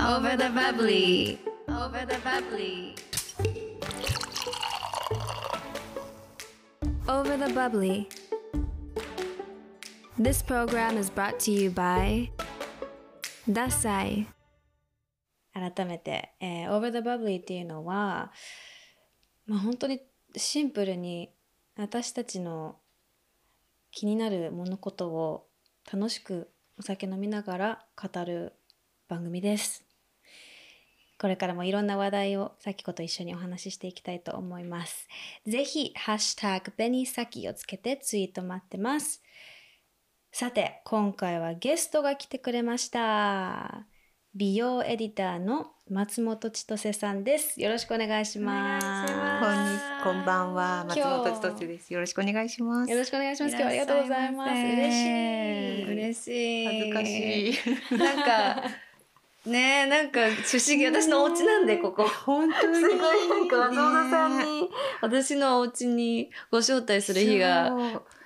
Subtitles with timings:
[0.00, 1.38] Over the bubbly.
[1.68, 2.94] Over the bubbly.
[7.06, 8.08] Over the Bubbly.
[10.16, 12.30] This program is brought to you by
[13.48, 14.26] Dasai.
[15.52, 18.32] 改めて、えー Over the Bubbly っていうのは、
[19.46, 20.00] まあ、本当に
[20.36, 21.30] シンプルに
[21.76, 22.76] 私たちの
[23.90, 25.48] 気になる物事を
[25.92, 26.48] 楽しく
[26.78, 28.54] お酒飲みながら語る
[29.08, 29.89] 番組です。
[31.20, 35.06] これからもいろんな話題をさきこと一緒にお話ししていきたいと思います。
[35.46, 39.22] ぜひ、ハッシュタグ、ベニーサキをつけてツイート待ってます。
[40.32, 43.84] さて、今回はゲストが来てくれました。
[44.34, 47.60] 美容エディターの松本千歳さんです。
[47.60, 48.86] よろしくお願いします。
[48.86, 51.92] ますこんにこんばんは松今日本千歳です。
[51.92, 52.90] よろしくお願いします。
[52.90, 53.56] よろしくお願いします。
[53.56, 54.52] 今日はありがとうございます。
[54.52, 55.92] 嬉しい。
[55.92, 56.66] 嬉しい。
[56.66, 57.54] 恥ずかしい。
[57.98, 58.89] なんか、
[59.46, 60.84] ねえ、なんか不思議。
[60.84, 62.06] 私のお家なんで、ここ。
[62.06, 64.68] 本当にすごいなんか松本さんに、
[65.00, 67.70] 私のお家にご招待する日が、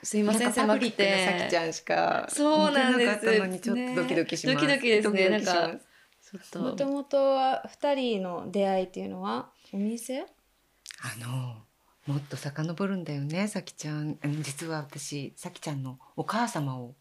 [0.02, 1.58] すいません、狭くブリックなさきちて。
[1.58, 4.56] ゃんしかそうなんです見てなかったのにちょっとドキドキします。
[4.56, 5.80] ねドキドキですねドキドキしますなんか
[6.50, 10.20] ちょっもともとは二人の出会いっていうのはお店？
[10.20, 10.26] あ
[11.24, 11.62] の
[12.12, 14.18] もっと遡るんだよねさきちゃん。
[14.22, 16.94] うん実は私さきちゃんのお母様をはい。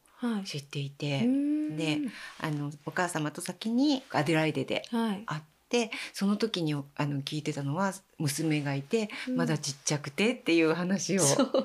[0.46, 1.78] 知っていて、うん。
[1.78, 2.00] で
[2.40, 5.24] あのお母様と先にアデライデではい。
[5.26, 5.42] 会っ
[5.74, 11.22] てその時にあの聞いてたのは娘がいて、うんまだちっちゃくてっていう話を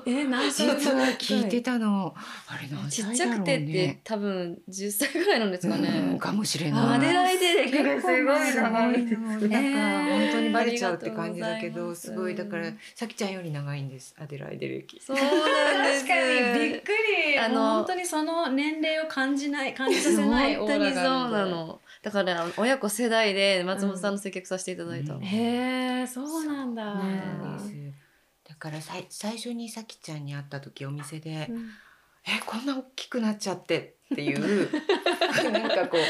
[0.07, 2.13] え、何歳実は聞いてたの。
[2.47, 4.01] あれ何ちっ歳だろうちゃくてってね。
[4.03, 6.17] 多分10歳ぐらいなんですかうんね。
[6.19, 6.95] かもしれない。
[6.97, 9.19] アデライデ歴がすごい長いです。
[9.19, 14.99] なんか本当にバレちゃうってえー感じだけど、すすごいだからさきちゃんより長いんですアデライデ歴。
[14.99, 16.05] そうなんです。
[16.05, 16.15] 確か
[16.57, 16.87] にびっく
[17.33, 17.39] り。
[17.39, 21.45] あのあの本当にその年齢を感じない感じさせないオ本当にそうーラがあるんでな。
[21.45, 21.81] の。
[22.01, 25.17] だから親子世代で松本さんの接客させていただいたの。
[25.19, 25.23] うん。
[25.25, 27.03] へえ、そうなんだ。
[27.03, 27.21] ね
[27.57, 27.99] です。
[28.49, 31.69] だからさい最初にさきちゃんに会った時お店で、うん
[32.25, 34.69] えこんな大きくなっちゃってっていう
[35.51, 36.01] なんかこう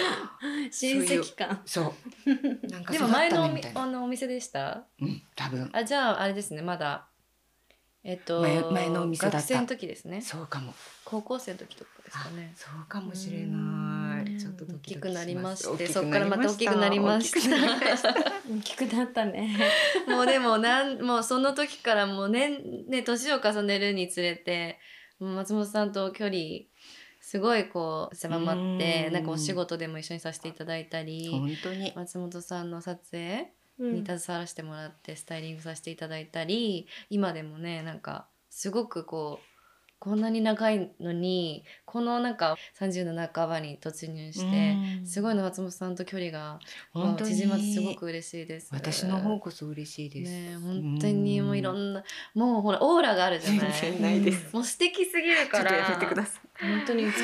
[0.74, 1.62] 親戚感。
[1.66, 1.94] そ
[2.26, 2.68] う。
[2.68, 4.86] なんかでも前のおあのお店でした？
[5.00, 5.70] うん多分。
[5.72, 7.08] あ、じゃああれですね、まだ。
[8.04, 9.38] えっと、前前のお店だった。
[9.38, 10.22] 学生の時ですね。
[10.22, 10.74] そうかも。
[11.06, 12.54] 高校生の時とかですかね。
[12.56, 13.58] そうかもしれな
[14.22, 14.36] うん。
[14.36, 18.14] いちょっとド大きくなりまして、そこからまた大きくなりました。
[18.14, 18.32] た。
[18.50, 19.56] 大きくなったね。
[20.08, 24.80] もうでもなん、もうその時からもう年、ね、年を重ねるにつれて、
[25.20, 26.38] 松本さんと距離、
[27.22, 29.14] すごいこう、狭まってう、ん。
[29.14, 31.94] なんかお仕事でも一緒にさせていただいたり、本当に。
[31.96, 33.94] 松本さんの撮影うん。
[33.94, 39.59] に携わらせてもらって、スタイリングさせていただいたり、今でもね、なんか、すごくこう、
[40.00, 46.60] こんなに長いのに、このなんか30の半ばに突入して、うんすごいの松本さんと距離が
[46.94, 48.70] 本当に縮まってすごく嬉しいです。
[48.72, 50.32] 私の方こそ嬉しいです。
[50.32, 54.54] ねえ本当にもういろんな、もうほら、オーラがあるじゃない全然ないです。
[54.54, 55.72] もう素敵すぎるから。
[55.72, 56.66] ちょっとやめてください。
[56.66, 57.22] 本当に美しい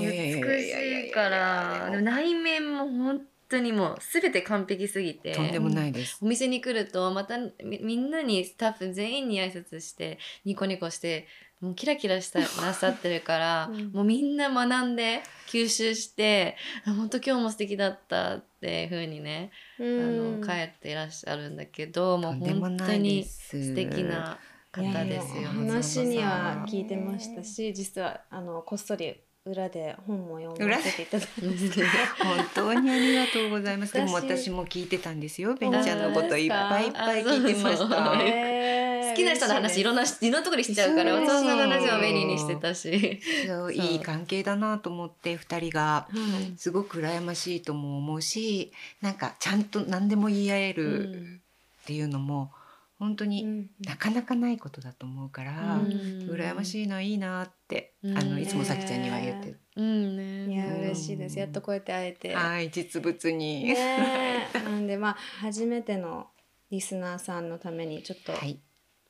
[0.00, 5.32] 美しいから、でも内面も本当にもうすべて完璧すぎて。
[5.32, 6.18] とんでもないです。
[6.22, 11.26] お店に来ると、またみみんなにスタッフ全員に挨拶して、ニコニコして、
[11.60, 23.24] もうキラキラしたなさってるから、 うんもうみんな学んで、吸収して、あ本当今日も素敵だったっていう風にね、うあんの、帰っていらっしゃるんだけど、もとう本当に。
[23.24, 24.38] 素敵な
[24.72, 25.40] 方ですよ。
[25.40, 31.82] いやいや松本さん話には聞いてましたし、実はあのこっそり裏で本も読ませていただいて。
[32.22, 33.94] 本当にありがとうございます。
[33.94, 35.54] でも私私も聞いてたんですよ。
[35.54, 38.89] ベンちゃんのこといっぱいいっぱい聞いてました。
[39.20, 43.20] きな人の話いろんな、いろんなところにしちゃうから、そう松本さんの話をメニューにしてたし。
[43.46, 46.08] そういい関係だなと思って二人が。
[46.10, 46.10] は
[46.40, 46.58] い。
[46.58, 51.40] すごく羨ましいとも思うし、なんかちゃんと何でも言い合える
[51.82, 52.52] っていうのも
[52.98, 53.70] 本当にうん。
[53.84, 56.28] なかなかないことだと思うから、うん。
[56.30, 58.18] 羨ましいないいなって、うん。
[58.18, 59.48] あのいつもさきちゃんには言って。
[59.48, 59.60] る。
[59.76, 60.16] うん
[60.48, 60.54] ね。
[60.54, 61.38] いやうん嬉しいです。
[61.38, 62.34] やっとこうやって会えて。
[62.34, 63.64] はい実物に。
[63.64, 64.58] ねえ。
[64.60, 66.26] なんでまあ初めての
[66.70, 68.58] リスナーさんのためにちょっとはい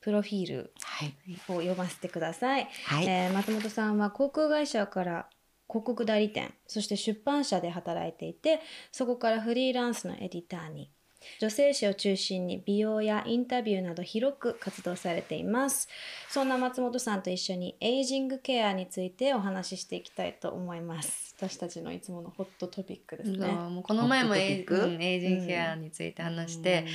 [0.01, 1.13] プロフィールはい。
[1.47, 2.67] を読ませてください。
[2.85, 3.05] はい。
[3.05, 5.29] えー松本さんは航空会社から
[5.69, 8.59] 広告代理店そして出版社で働いていて
[8.91, 10.91] そこからフリーランスのエディターに
[11.39, 15.87] 女性誌を中心に美容やインタビューなど広く活動されています。
[16.29, 21.35] そんな松本さんと一緒にエイジングケアについてお話ししていきたいと思います。
[21.37, 26.85] 私たちのいつものホットトピックですね、もうこの前もエイ,、うんエイジングケアについて話して、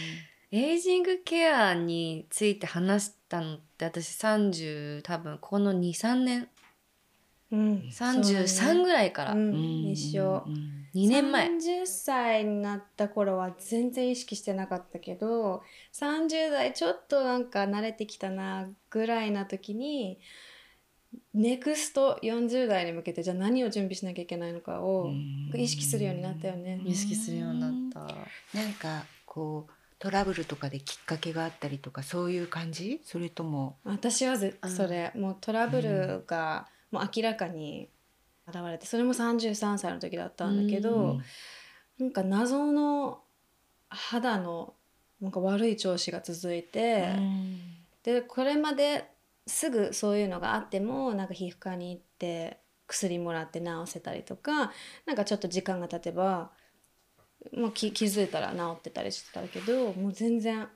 [0.52, 6.48] エイジングケアについて話したのって私30多分この23年。
[7.52, 7.88] うん。
[7.92, 9.54] 33ぐらいから、うん、
[9.90, 10.86] 一緒うん。
[10.94, 11.48] 2年前。
[11.48, 15.62] 30歳になった頃は全然意識してなかったけど
[15.92, 20.18] 30代ちょっとなんか慣れてきたなぐらいな時に
[21.34, 25.10] ネクスト40代に向けてじゃあ何を準備しなきゃいけないのかを
[25.54, 26.80] 意識するようになったよね。
[26.84, 28.58] 意識するようになった。
[28.58, 28.72] なん。
[28.74, 33.00] かこうトラブルとかできっかけがあったりとかそういう感じ？
[33.04, 33.78] それとも？
[33.84, 37.88] 私はそれもうトラブルがもう明らかに
[38.46, 41.22] 現れてそれも33歳の時だったんだけど、うん
[41.98, 43.22] なんか謎の
[43.88, 44.74] 肌の
[45.18, 47.08] なんか悪い調子が続いて、
[48.02, 49.06] でこれまで
[49.46, 54.72] すぐそういうのがあってもなんか皮膚科に行って薬もらって治せたりとか
[55.06, 56.50] なんかちょっと時間が経てば
[57.54, 60.68] もう気気づいたら治ってたりしてたけどもう全然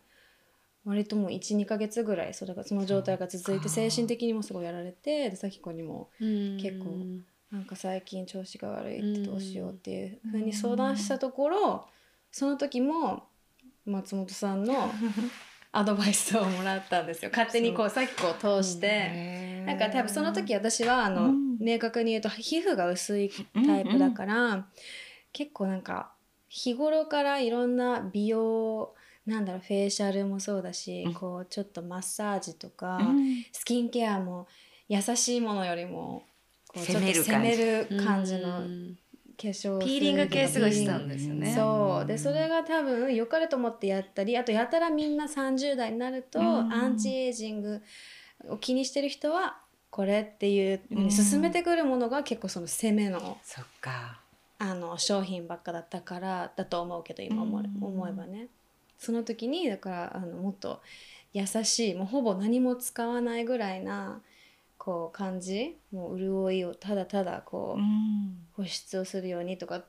[0.84, 7.04] 割ともう12ヶ月ぐらいそれがその状態が続いて精神的にもすごいやられてで咲子にも結構
[7.50, 11.86] なんか最近調子が悪いってどうしようっていうふうに相談したところ
[12.30, 13.24] その時も
[13.84, 14.90] 松本さんの
[15.72, 17.30] アドバイスをもらったんですよ。
[17.30, 19.62] 勝手にこう咲子を通して。
[19.66, 21.58] なんか多分その時私はあの、うん。
[21.60, 24.66] 明確に言うと皮膚が薄いタイプだから、
[25.32, 26.12] 結構なんか
[26.50, 28.92] 日頃からいろんな美容
[29.24, 31.14] なんだろうフェイシャルもそうだし、うん。
[31.14, 33.44] こうちょっとマッサージとか、うん。
[33.52, 34.48] スキンケアも
[34.88, 36.24] 優しいものよりも
[36.66, 37.30] こうちょっと攻める感じ。
[37.30, 38.98] 攻める感じのうん。
[39.40, 41.54] 化粧ピーリング系すごいしたんでですよね。
[41.54, 42.06] そう。
[42.06, 46.72] でそれが多分良かれと思ってやったりあとやたらみんな30代になると、うん。
[46.72, 47.80] アンチエイジング
[48.48, 49.58] を気にしてる人は
[49.88, 54.20] これっていうふうに進めてくるものが結構その攻めのそっか
[54.62, 58.48] あの商品ばっかだったからだと思うけど今思思えばね。
[58.98, 60.82] その時にだからあのもっと
[61.32, 64.20] 優しいもうほぼ何も使わないぐらいな
[64.76, 68.36] こう感じもう潤いをただただこう、うん。
[68.52, 69.84] 保湿をするようにとかっ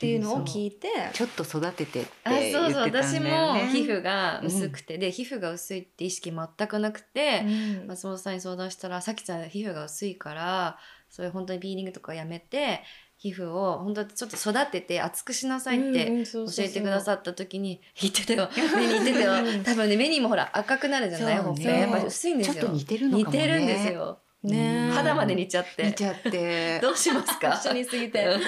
[0.00, 3.02] ていうのを聞いて、ちょっと育ててってあ言ってたんそうだよね。
[3.02, 7.86] そう私も皮膚が薄くて、で皮膚が薄いって意識全くなくて、うん。
[7.88, 10.78] 松本さんに相談したら「さきちゃん皮膚が薄いから
[11.10, 12.82] そういう本当にピーリングとかやめて
[13.20, 18.48] 皮膚を本当にちょっと育てて厚くしなさいって教えてくださった時に 言ってたよ。
[18.76, 19.32] 目に言ってたよ。
[19.44, 21.38] うん多分ね目にもほら赤くなるじゃない？
[21.38, 22.54] ほっぺねやっぱり薄いんですよ。
[22.54, 23.38] ちょっと似てるのかもね。
[23.38, 24.18] 似てるんですよ。
[24.44, 25.84] ねうん肌まで似ちゃって。
[25.84, 26.78] 似ちゃって。
[26.80, 27.54] どうしますか？
[27.60, 28.24] 一緒に過ぎて。
[28.24, 28.38] う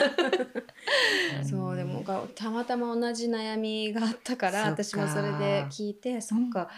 [1.43, 6.71] んそうでもがたまたま同じ悩みがあったから私もそれで聞いてそっか、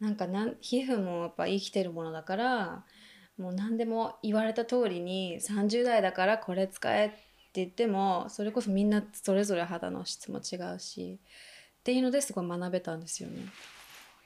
[0.00, 2.84] なんかなん皮膚もやっぱ生きてるものだから
[3.38, 7.16] もう何でも言われた通りに30代だからこれ使えって
[7.54, 11.18] 言ってもそれこそみんなそれぞれ肌の質も違うし
[11.80, 13.46] っていうのですごい学べたんですよね。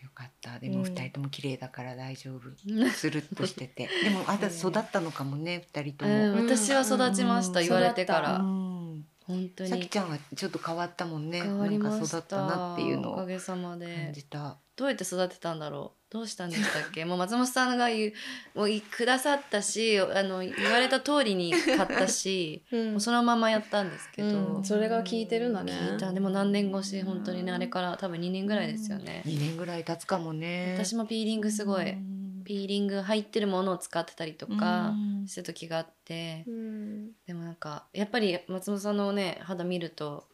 [0.03, 0.59] よかった。
[0.59, 0.85] でもうん。
[0.85, 2.43] 二人とも綺麗だから大丈夫。
[2.91, 3.89] スルッとしてて。
[4.05, 7.67] でもあた育ったのかもね二人とうんも私は育ちました、うん。
[7.67, 8.86] 言われてから、うん
[9.27, 9.71] 本当に。
[9.71, 11.43] さきちゃんはちょっと変わったもんね。
[11.43, 13.87] 変わりまなんか育ったなっていうのをおかげさまで。
[13.87, 14.57] 感じた。
[14.77, 16.13] どうやって育てたんだろう？
[16.13, 17.05] どうしたんでしたっけ？
[17.07, 18.13] もう松本さんが言う
[18.55, 22.91] もういくださったしあの言われた通りに買ったし うん。
[22.93, 25.73] もうそのままやったんですけど、うんそれが効いてるんだね。
[25.73, 26.13] 聞いた。
[26.13, 30.75] でも何年越し本当にねあれから多分2年ぐらいですよね、二年ぐらい経つかもね。
[30.79, 32.16] 私もピーリングすごい、うん
[32.47, 35.27] ピーリング入ってるものを使ってたりとかうん。
[35.27, 37.13] した時があって、うん。
[37.27, 40.29] でもなんかやっぱり松本さんのね肌見ると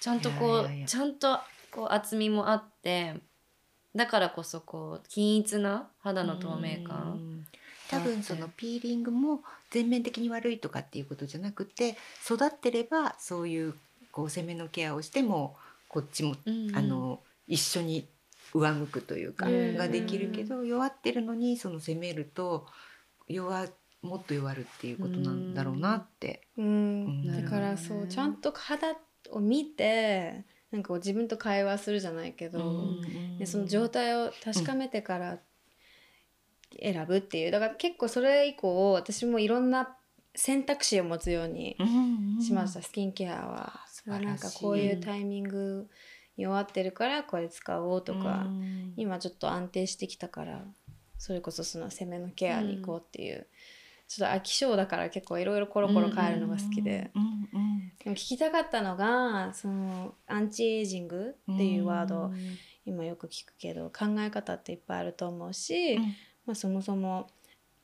[0.00, 1.38] ちゃんとこういやいやいやちゃんと
[1.70, 3.14] こう厚みもあって
[3.94, 7.44] だからこそこう均一な肌の透明う感ん。
[7.90, 13.74] 多分そのピーリングも全面的に悪いとかっていうことじゃなくて育ってればそういう
[14.12, 15.56] こう攻めのケアをしても
[15.88, 16.76] こっちも、うんうん。
[16.76, 18.06] あの一緒に
[18.54, 19.76] 上向くというか、うん。
[19.76, 22.66] ができるけど弱ってるのにその攻めると
[23.28, 23.68] 弱
[24.02, 26.42] もっと弱るっていうことなんだろうなって。
[26.56, 26.66] うん。
[26.66, 26.68] う
[27.30, 27.42] ん。
[27.42, 28.94] だからそうちゃんと肌
[29.30, 33.00] を見てなんかこう自分と会話するじゃないけど、
[33.38, 35.38] でその状態を確かめてから
[36.80, 37.50] 選ぶっていう。
[37.50, 39.96] だから結構それ以降私もいろんな
[40.34, 41.76] 選択肢を持つように
[42.40, 43.80] しました、スキンケアは。
[43.88, 44.26] 素晴らしい。
[44.26, 45.88] なんかこういうタイミング
[46.38, 48.94] 弱ってるからこれ使おうとか、うん。
[48.96, 50.62] 今ちょっと安定してきたから
[51.18, 53.46] それこそその攻めのケアに行こうっていう、
[54.06, 62.30] ちょっと飽き性だから結構いろいろコロコロ変えるのが好きで、うんうんでも聞きたかったのがそのアンチエイジングっていうワード、
[62.86, 66.02] 今よく聞くけど考え方っていっぱいあると思うし、うん。
[66.46, 67.26] まあ、そもそも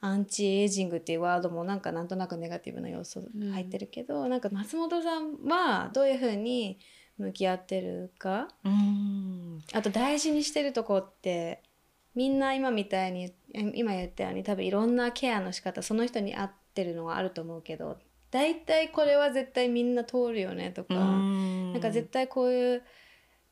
[0.01, 6.79] アンチエイジングっていうワードもなんかなんとなくネガティブな要素入ってるけど、なんか松本さんはどういうふうに
[7.19, 8.49] 向き合ってるか？
[8.65, 9.63] うん。
[9.73, 11.63] あと大事にしてるとこって
[12.15, 17.99] みんな今みたいにえ今言ったように多分いろんなケアの仕方その人に合ってるのはあると思うけど
[18.31, 21.01] 大体これは絶対みんな通るよねとか、な
[21.73, 22.83] なんか絶対こういう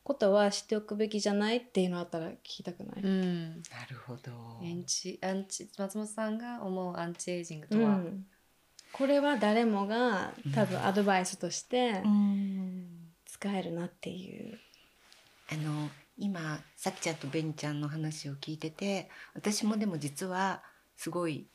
[0.03, 3.49] ことは知っておくべきじゃないっていうのあったら聞きたくない、うん。
[3.51, 4.33] なるほど。
[4.61, 8.25] アンチアンチ松本さんが思うアンチエイジングうとは、ん。
[8.93, 13.02] これは誰もが多分アドバイスとしてうん
[13.43, 14.57] 使えるなっていう。
[15.51, 20.63] あの今さきちゃんとベニちゃんの話を聞いてて私もでも実は
[20.97, 21.47] すごい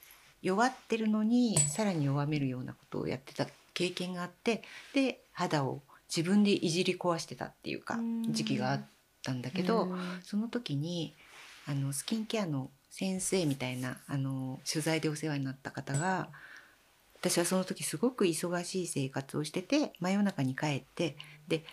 [0.42, 4.62] 弱ってるのにさらに弱めるようなことをやってた経験があって
[4.94, 5.82] で肌を
[6.16, 8.86] 自分でいじり壊してたっていうかうん時期があっ
[9.24, 11.16] たんだけど、うんその時に
[11.66, 16.30] あのスキンケアの先生みたいなあの取材でお世話になった方が
[17.30, 21.18] 私はその時すごく忙しい生活をしてて真夜中に帰って
[21.48, 21.64] で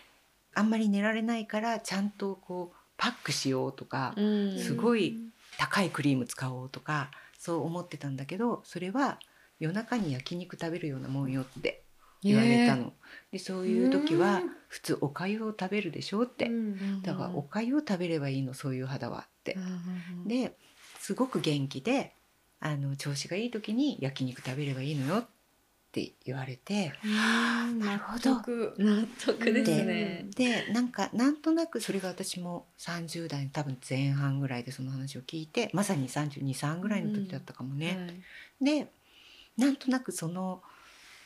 [0.53, 5.17] あんまり寝られないからちゃんとこうパックしようとか、うんすごい
[5.57, 9.19] 高いクリーム使おうとかそう思ってたんだけどそれは
[9.59, 11.81] 夜中に焼肉食べるようなもんよって
[12.21, 12.91] 言われたの。
[13.31, 16.47] でそういう時は普通おかゆを食べるでしょって。
[16.47, 19.57] うんだからおかゆを食べればいいのそういう肌はって。
[20.25, 20.55] で
[20.99, 22.13] すごく元気で
[22.59, 25.25] あの調子がいい時に焼肉食べればいいのよっ
[25.95, 28.35] て言われてうんなるほど
[28.77, 30.25] 納得ですね。
[30.35, 37.97] でなんかなんとなくそれが私も30代多分前半ぐらいでその話を聞いてまさに323ぐらいの時だったかもね。
[38.59, 38.91] はいで
[39.57, 40.61] なんとなくその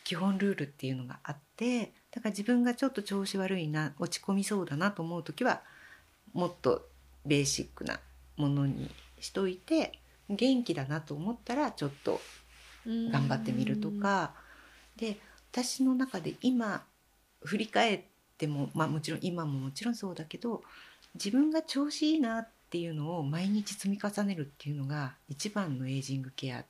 [0.04, 5.62] 基本ルールっていうのがあってだから自分がちょっと調子悪いな落ち込みそうだなと思う時は
[6.34, 6.86] もっと
[7.26, 8.00] ベーシックな
[8.38, 10.00] ものにしといて
[10.30, 12.22] 元気だなと思ったらちょっと
[12.86, 14.34] 頑張ってみるとか、
[15.00, 15.18] で
[15.52, 16.84] 私の中で今
[17.44, 18.02] 振り返っ
[18.38, 20.62] てもまあもちろん今ももちろんそうだけど
[21.16, 26.64] 自分が調子いいなっていうのを毎日積み重ねるっていうのが一番のエイジングケア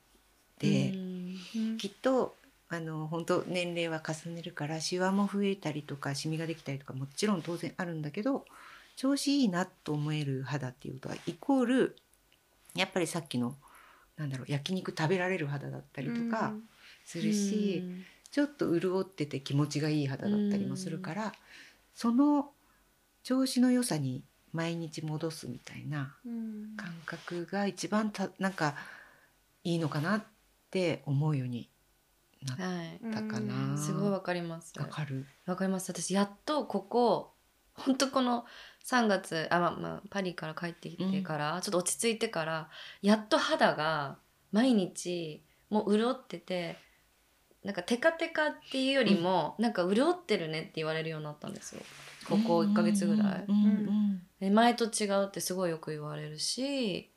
[0.59, 1.77] で、うん。
[1.77, 2.35] きっと
[2.69, 8.45] あの本当年齢は重ねるからシワも増えたりとかシミができたりとかもちろん当然あるんだけど
[8.95, 11.95] 調子いいなと思える肌っていうことはイコール
[12.75, 13.55] やっぱりさっきの
[14.17, 16.53] なんだろう焼肉食べられる肌だったりとか
[17.05, 17.83] するし、
[18.31, 21.33] ちょっと潤ってて気持ちがいい肌だったりもするから、
[21.93, 22.51] その
[23.23, 28.75] 調子の良さに毎日戻すみたいなうん感覚が一番たなんか
[29.63, 30.23] いいのかなっ
[30.71, 31.69] て思うように
[32.45, 33.71] なっはいたかな。
[33.71, 34.73] うんすごいわかります。
[34.79, 35.25] わかる？
[35.45, 37.33] わかります私やっとここ
[37.73, 38.45] 本当この
[38.85, 42.69] 3月あ、まあまあ、パリから帰ってきてから、ちょっと落ち着いてから
[43.01, 44.17] やっと肌が
[44.51, 46.77] 毎日もう潤ってて
[47.63, 51.81] なんかテカテカっていうよりも、なんか潤ってるねって言われるようになったんですよ。
[52.29, 53.45] ここ1ヶ月ぐらい。
[53.47, 57.11] うんうんで前と違うってすごいよく言われるし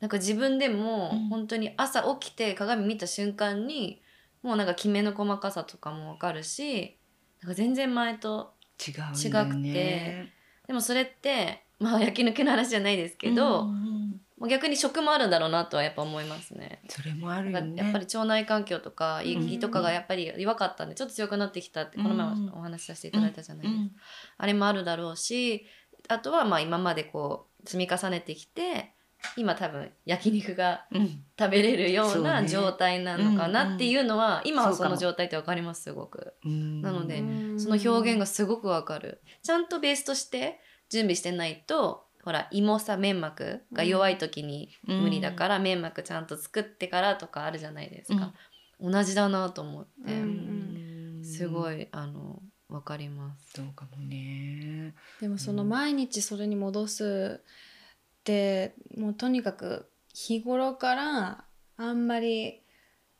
[0.00, 1.28] なんか自分でもうん。
[1.28, 4.00] 本当に朝起きて鏡見た瞬間に
[4.42, 6.96] もうなんかきめの細かさとかもわかるし
[7.42, 10.32] なんか全然前と違くて
[10.66, 16.80] でもそれってまあ焼き抜けの話じゃないですけど、うんうん逆に食もあるんだろうなとはやっぱ思いますね。
[16.88, 17.82] それもあるよね。
[17.82, 19.26] やっぱり腸内環境とかうん。
[19.26, 23.80] 胃とかがやっぱり弱かったんでちょっと強くなってきたってこの前うんお話しさせていただいたじゃないですか。
[23.80, 23.92] うん。
[24.38, 25.66] あれもあるだろうし
[26.08, 28.92] あとはまあ今までこう積み重ねてきて
[29.36, 31.24] 今多分焼肉がうん。
[31.38, 36.34] 食べれるような状態なのかなっていうのは、今はその状態って分かりますすごく。
[36.44, 37.60] うんなのでうん。
[37.60, 39.20] その表現がすごく分かる。
[39.42, 40.60] ちゃんとベースとして
[40.90, 48.32] 準備してないとほら胃もさ粘膜が弱い時に無理だから、粘膜ちゃんと作ってからとかあるじゃないですか、
[48.80, 51.82] 同じだなと思って、うんすごい。
[51.82, 53.52] いあの分かります。
[53.54, 54.94] そうかもね。
[55.20, 61.44] でもその毎日それに戻すってもうとにかく日頃から
[61.76, 62.62] あんまり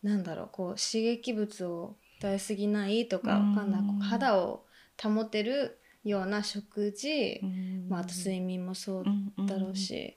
[0.03, 3.81] なんだろうこう刺激物を与えすぎないとかわかんない。
[3.81, 4.65] うん肌を
[5.03, 7.87] 保てるような食事、うん。
[7.89, 9.05] まあ、あと睡眠もそう
[9.39, 10.17] うんだろうし、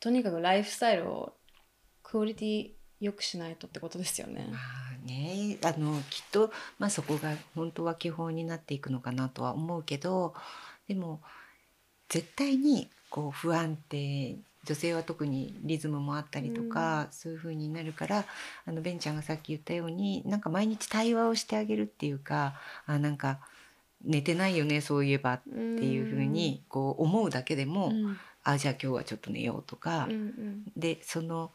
[0.00, 1.32] とにかくライフスタイルを
[2.02, 4.48] クオリティ良くしないとってことですよね。
[4.50, 4.58] ま。
[4.58, 10.34] あねあのきっと、まあ、そこが本当は基本になっていくのかなとは思うけど
[10.88, 11.20] でも
[12.08, 18.24] 絶対にこう不安定女性は特にリズムもあったりとか、そういう風になるから
[18.66, 23.38] あのベンちゃんがさっき言ったようになんか毎日対話をしてあげるっていうかあなんか
[24.04, 25.34] 寝てないよねそういえば。
[25.34, 28.16] っていう風にこう思うだけでも、うん。
[28.42, 31.50] あじゃあ今日はちょっと寝ようとか、うんうんでその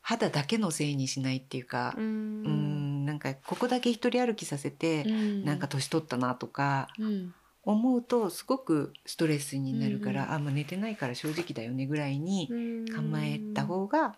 [0.00, 2.04] 肌だけのせいにしないっていうか、うん。
[2.04, 2.08] う
[2.48, 5.44] んなんかここだけ一人歩きさせて、うん。
[5.44, 7.34] なんか年取ったなとかうん。
[7.64, 12.84] 思うとすごくストレスになるから、うんあんま寝てないから正直だよねぐらいにうん。
[12.86, 14.16] 構えた方が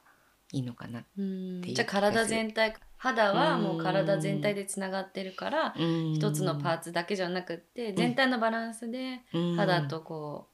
[0.55, 1.05] いいのかな。
[1.19, 1.59] うん。
[1.59, 9.21] っていうじゃあ体全体肌はもう体全体でつながってるから一一つのパーツだけじゃなくって全体のバランスで
[9.57, 10.47] 肌とこ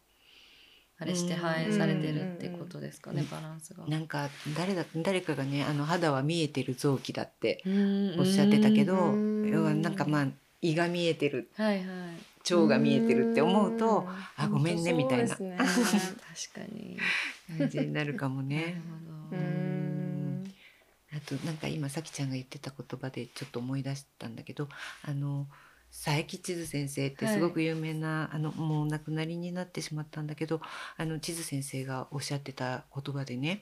[0.99, 1.41] うあれしてうん。
[1.41, 3.29] 反映されてるってことですかねうん。
[3.29, 3.87] バランスが。
[3.87, 8.21] なんか誰だ誰かがねあの肌は見えてる臓器だってうん。
[8.21, 9.17] おっしゃってたけどう
[9.47, 9.49] ん。
[9.49, 10.27] 要はなんかまあ
[10.63, 11.87] 胃が見えてるはいはい。
[12.53, 14.09] 腸が見えてるって思うとん。
[14.37, 15.37] あごめんねみたいな。
[15.37, 15.57] ね。
[15.59, 16.99] 確かに。
[17.59, 18.83] 感じになるかもなるね。
[19.31, 19.37] ほど。
[19.37, 19.90] うん
[21.13, 24.69] あとなんか今さきちゃんが言ってた言葉でちょっと思い出したんだけど
[25.03, 25.47] あの
[25.93, 30.61] 佐伯千鶴先生ってすごく有名な、あのもうお亡くなりになってしまったんだけど
[30.97, 33.61] あの千鶴先生がおっしゃってた言葉でね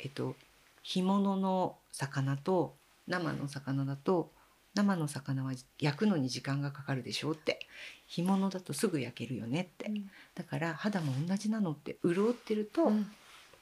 [0.00, 0.34] えっと
[0.82, 2.74] 干物の魚と
[3.06, 4.32] 生の魚だと
[4.74, 7.60] 生の魚は焼くのに時間がかかるでしょうって。
[8.06, 9.90] 干物だとすぐ焼けるよねって、
[10.34, 13.06] だから肌も同じなのって潤ってるとうん。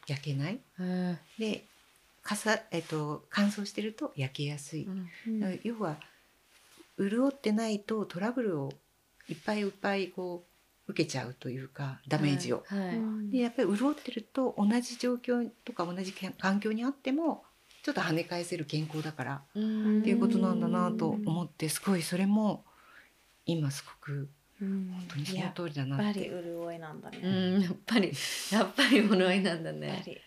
[0.09, 1.65] 焼けない、うんで
[2.23, 5.61] かさ、えっと、乾燥してると焼けやすい、うん。
[5.65, 5.97] 要は
[6.99, 8.73] 潤ってないとトラブルを
[9.29, 10.45] いっぱいいっぱいこ
[10.89, 12.65] う受けちゃうというかダメージを。
[12.67, 12.77] は
[13.29, 13.31] い。
[13.31, 17.45] でやっぱり潤ってると同じ状況とか同じ環境にあっても
[17.83, 20.01] ちょっと跳ね返せる健康だからうん。
[20.01, 22.65] っていうことなんだなと思ってすごいそれも
[23.47, 24.29] 今すごく
[24.61, 24.93] うん。
[24.93, 26.29] 本当にそやっの通りだなぱりって。
[26.31, 27.61] 潤いなんだね、うん。
[27.63, 28.13] やっぱり
[28.53, 30.21] やっぱり潤いなんだやっねぱり。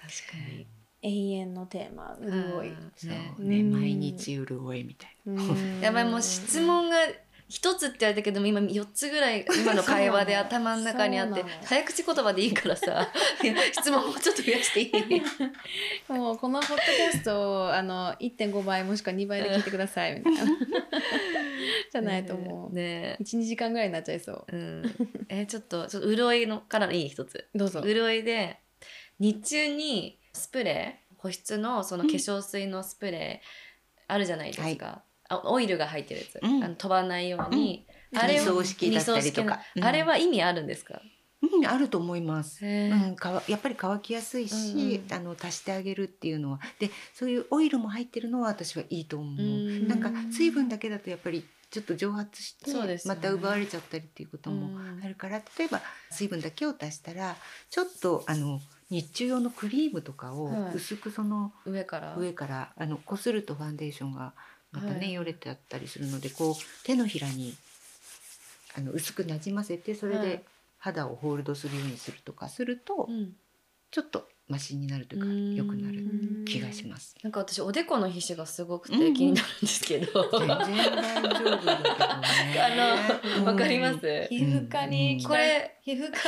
[0.00, 0.66] 確かに
[1.02, 3.34] 永遠のテーマ潤い、そうね。
[3.38, 3.72] ねうん。
[3.72, 5.80] 毎日潤いみたいうん。
[5.80, 6.96] やばいもう質問が
[7.50, 13.12] 一つって言われたけども今4つぐらい 今の会話で頭の中にあって早口言葉でいいからさ
[13.72, 14.84] 質問もうちょっと増やしてい
[16.08, 16.12] い？
[16.12, 20.44] もうこのポッドキャストをあの1.5倍もしくは2倍で聞いてくださいみたいな。
[21.90, 24.46] じゃないともうね12時間ぐらいになっちゃいそう。
[24.52, 24.94] うん。
[25.28, 27.48] えちょっとちょっと潤いのからいい一つ。
[27.52, 27.82] どうぞ。
[27.82, 28.60] 潤いで
[29.18, 36.64] 日中にスプレー保湿のその化粧水のスプレーあるじゃないですか、あオイルが入ってるやつ、うん。
[36.64, 38.24] あの飛ばないように、な。
[38.24, 39.60] あれは二層式だったりとか。
[39.76, 39.86] の。
[39.86, 41.00] あれは意味あるんですか、
[41.42, 42.64] うん、あると思います。
[42.64, 45.12] へうーん、かわやっぱり乾きやすいし、うんうん。
[45.12, 46.60] あの足してあげるっていうのは。
[46.78, 49.88] でそういうオイルも入ってるのは私はいいと思う、うん。
[49.88, 52.72] なんか水分だけだとやっぱりちょっと蒸発して、
[53.06, 55.00] また奪われちゃったりっていうこともうん。
[55.04, 57.36] あるから、例えば水分だけを足したら
[57.68, 60.74] ちょっとあの日中用のクリームとかをはい。
[60.74, 62.16] 薄くその上から。
[62.16, 64.34] 上からあのこするとファンデーションが
[64.72, 65.12] またね、はい。
[65.12, 67.54] よれてあったりするのでこう手のひらに
[68.76, 70.26] あの薄くなじませてそれはい。
[70.26, 70.44] で
[70.78, 73.32] 肌をホールドするようにするとかすると、うん。
[73.90, 75.54] ちょっとマシになるというかうん。
[75.54, 77.14] 良くなる気がします。
[77.22, 79.02] なんか私おでこの皮脂がすごくてうん。
[79.02, 81.76] うん気になるんですけど、全然大丈夫だけどね。
[82.60, 86.18] あのわかります、皮膚科にこれ皮膚科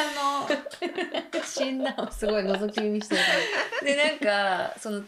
[1.35, 5.03] の診断をすごい覗き見してるかでなんかその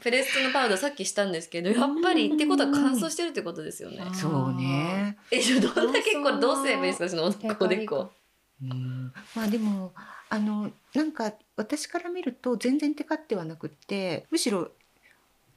[0.00, 3.98] プレストのパウダーさっきしたんですけどやっぱりってことは乾燥してるってことですよね。
[4.06, 4.14] うん。
[4.14, 5.16] そうね。
[5.30, 7.08] えじゃあどんだけこれどうすればいいですか？
[7.08, 8.10] そのおでこ。
[8.60, 9.92] うん、まあでも
[10.30, 14.70] あのなんか私から見ると全然テカってはなくってむしろ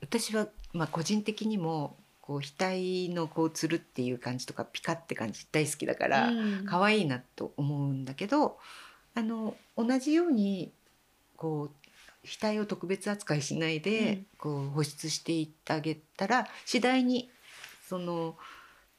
[0.01, 6.65] 私はまあ個人的にもこう額のこうつるっていう感じとかピカって感じ大好きだから、うん。
[6.65, 8.57] 可愛いなと思うんだけど
[9.15, 10.71] あの同じように
[11.35, 11.87] こう
[12.23, 14.25] 額を特別扱いしないで、うん。
[14.37, 17.29] こう保湿していってあげたら次第に
[17.87, 18.37] その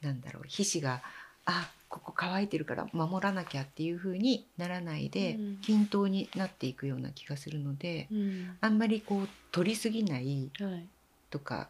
[0.01, 1.01] なんだろう皮脂が
[1.45, 5.57] あここ乾いてるから守らなきゃっていう風にならないで、うん。
[5.61, 8.57] 均等になっていくような気がするので、うん。
[8.61, 10.87] あんまりこう取りすぎないはい。
[11.29, 11.69] とか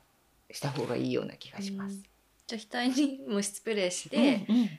[0.49, 2.01] した方がいいような気がします。
[2.47, 4.69] じゃあ額にもスプレーして、うん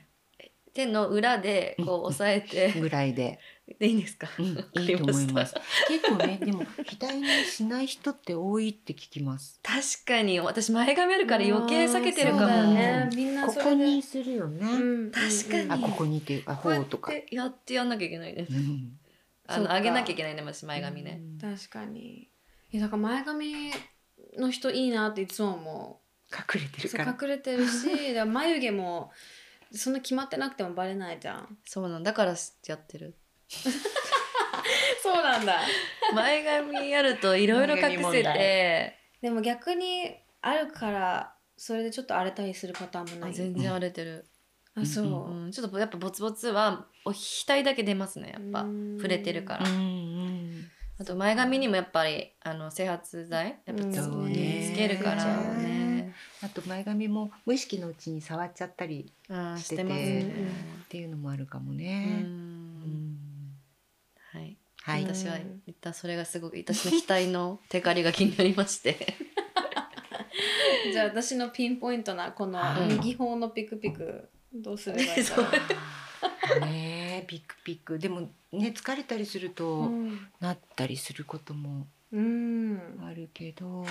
[0.75, 2.73] 手の裏でこう押さえて。
[2.75, 3.39] うんぐらいで。
[3.79, 5.55] でいいんですか、うん、いいと思います。
[5.87, 6.63] 結構ね、でも
[6.99, 9.59] 額にしない人って多いって聞きます。
[9.63, 10.39] 確かに。
[10.39, 13.09] 私前髪あるから余計避けてるかも、ね。
[13.15, 13.71] みんなこそれで。
[13.71, 14.67] こにするよね。
[14.67, 15.11] うん。
[15.11, 15.83] 確かに。
[15.83, 17.11] あ、ここにっていうか、こうとか。
[17.11, 18.99] てやってやんなきゃいけないねうん。
[19.47, 22.29] あの上げなきゃいけないね私前髪ね、確かに。
[22.71, 23.71] いやだから前髪
[24.37, 27.17] の人いいなっていつも思隠れてるから。
[27.19, 29.11] 隠れてるしだから眉毛も
[29.75, 31.57] そんな決まってなくてもバレないじゃん。
[31.65, 32.13] そうなんだ。
[32.13, 32.35] から
[32.67, 33.15] やってる。
[35.03, 35.59] そうなんだ。
[36.13, 38.95] 前髪あるといろいろ隠せて。
[39.21, 43.29] でも逆にあるからそれでちょっと荒れたりするパターンもない。
[43.31, 44.25] あ全然荒れてる、
[44.75, 45.31] あそう。
[45.31, 48.61] う、ん、ちょっとやっぱボツボツはお額だけ出ますねやっぱ。
[48.61, 48.97] うん。
[48.97, 49.65] 触れてるから。
[50.97, 54.71] あと前髪にもやっぱりあの整髪剤やっぱつ,、ね。
[54.73, 55.21] つけるから。
[55.21, 55.84] そうねね
[56.41, 59.11] あと前髪も無意識のうちに触っちゃったり
[59.57, 60.21] ししててね。
[60.85, 62.25] っていうのもあるかもうね。
[64.31, 64.57] はい。
[64.81, 69.15] はい、うん私は言ったそれがすごく私の額のテカリが気になりまして。
[70.91, 72.93] じゃあ私のピンポイントなこのはい。
[72.93, 75.41] 右方のピクピクどうすればいいか
[76.59, 77.97] な、ねえ ピクピク。
[77.97, 80.27] でもね疲れたりすると、うん。
[80.39, 83.85] なったりすることもうん、あるけど。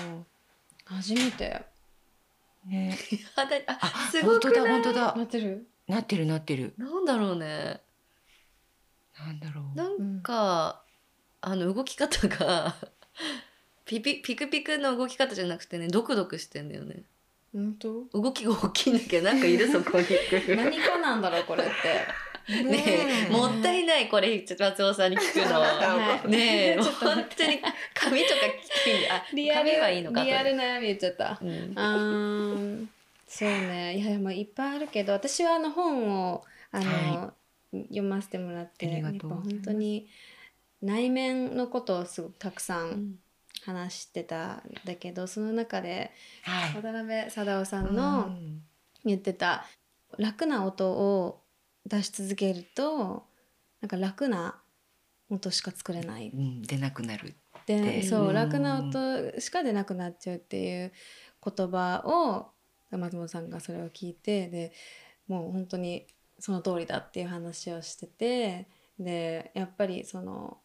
[0.85, 1.65] 初めて
[2.65, 2.97] ね。
[3.35, 4.67] 肌 ああすごくない？
[4.67, 5.15] 本当だ本当だ。
[5.15, 5.67] なってる？
[5.87, 6.73] なってるなってる。
[6.77, 7.81] なんだろうね。
[9.17, 9.77] なんだろう。
[9.77, 10.81] なんか、
[11.41, 12.75] あの動き方が
[13.85, 17.03] ピピピクピクの動き方じゃなくてねドクドクしてんだよね。
[17.53, 18.03] 本当？
[18.13, 20.05] 動きが大きいんだけどなんかいるそこに。
[20.55, 21.71] 何かなんだろうこれって
[22.47, 25.61] ねえもったいないこれ松尾さんに聞くの。
[25.61, 26.29] はい。
[26.29, 27.59] ねえ本当に
[27.93, 30.25] 髪とかきついんであ髪はいいのかと。
[30.25, 31.39] リアル悩み言っちゃった。
[31.41, 31.73] うん。
[31.75, 32.87] あー
[33.27, 33.97] そうね。
[33.97, 37.33] いやもういっぱいあるけど私はあの本をあの、は
[37.73, 40.07] 読ませてもらってありがやっぱとう本当に
[40.81, 42.89] 内面のことをすごくたくさうん。
[42.91, 43.19] ん
[43.63, 46.11] 話してたんだけどその中で
[46.43, 46.73] はい。
[46.75, 48.61] 渡辺貞夫さんうのん。
[49.03, 49.65] 言ってた
[50.17, 51.41] 楽な音を
[51.85, 53.25] 出し続けると
[53.81, 54.59] なんか楽な
[55.29, 56.29] 音しか作れない。
[56.29, 58.33] うん出なくなるででそう、うん。
[58.33, 60.93] 楽な音しか出なくなっちゃうっていう
[61.43, 62.51] 言葉を
[62.95, 64.71] 松本さんがそれを聞いてで
[65.27, 66.05] もう本当に
[66.39, 68.67] その通りだっていう話をしてて
[68.99, 70.57] でやっぱりその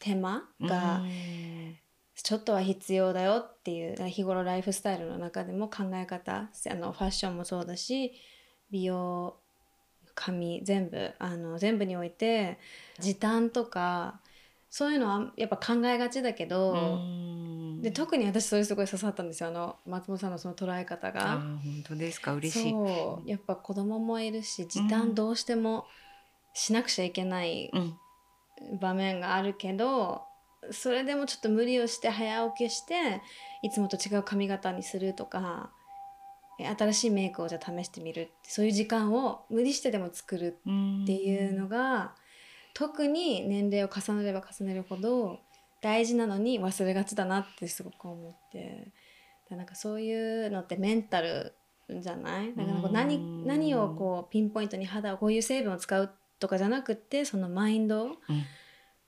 [0.00, 1.76] 手間がうん。
[2.22, 8.12] ちょっとは必要だよっていう日頃ライフスタイルの中でも考え方あのファッションもそうだし
[8.70, 9.36] 美容
[10.14, 12.58] 髪全部あの全部において
[12.98, 14.20] 時短とか
[14.70, 17.82] そういうのはやっぱ考えがちだけど、うん。
[17.82, 19.50] で特に私それすごい刺さったんですよ。
[19.50, 21.38] あの松本さんのその捉え方あが。
[21.38, 22.34] 本当ですか？
[22.34, 22.70] 嬉しい。
[22.72, 23.28] そう。
[23.28, 25.86] やっぱ子供もいるし時短どうしても
[26.54, 28.78] しなくちゃいけないうん。
[28.80, 30.22] 場面があるけど
[30.70, 33.20] それでもちょっと無理をして早起きして
[33.62, 35.83] いつもと違う髪型にするとかえ
[36.58, 40.56] 新しいメイクをじゃあ試してみるそういう時間を無理してでも作る
[41.02, 42.14] っていうのが
[42.74, 45.40] 特に年齢を重ねれば重ねるほど
[45.82, 48.92] 大事なのに忘れがちだなってすごく思って
[49.50, 51.54] だなんかそういうのってメンタル
[52.00, 52.54] じゃない？
[52.56, 52.92] だからこううん。
[52.94, 58.12] 何何をこうピンポイントに肌をこういう成分を使うとかじゃなくってそのマインドうん。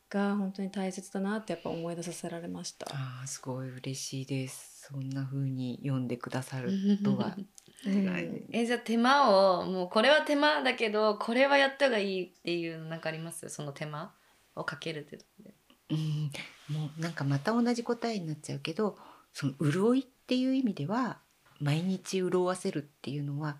[0.08, 2.86] が本当に大切だなってやっぱ思い出させられました。
[2.90, 6.70] あーすごい嬉しいですそんな風に読んでくださる
[7.02, 7.36] とは。
[7.84, 8.46] うん。
[8.52, 13.48] えじゃあ手間をもうこれは手間だけどこれはやった方がいいっていうのなんかあります？
[13.48, 14.12] その手間
[14.54, 15.54] をかけるってとこで
[15.90, 16.30] うん。
[16.74, 18.96] もうなんかまた同じ答えになっちゃうけど
[19.32, 21.18] その潤いっていう意味では
[21.60, 23.58] 毎日潤わせるっていうのは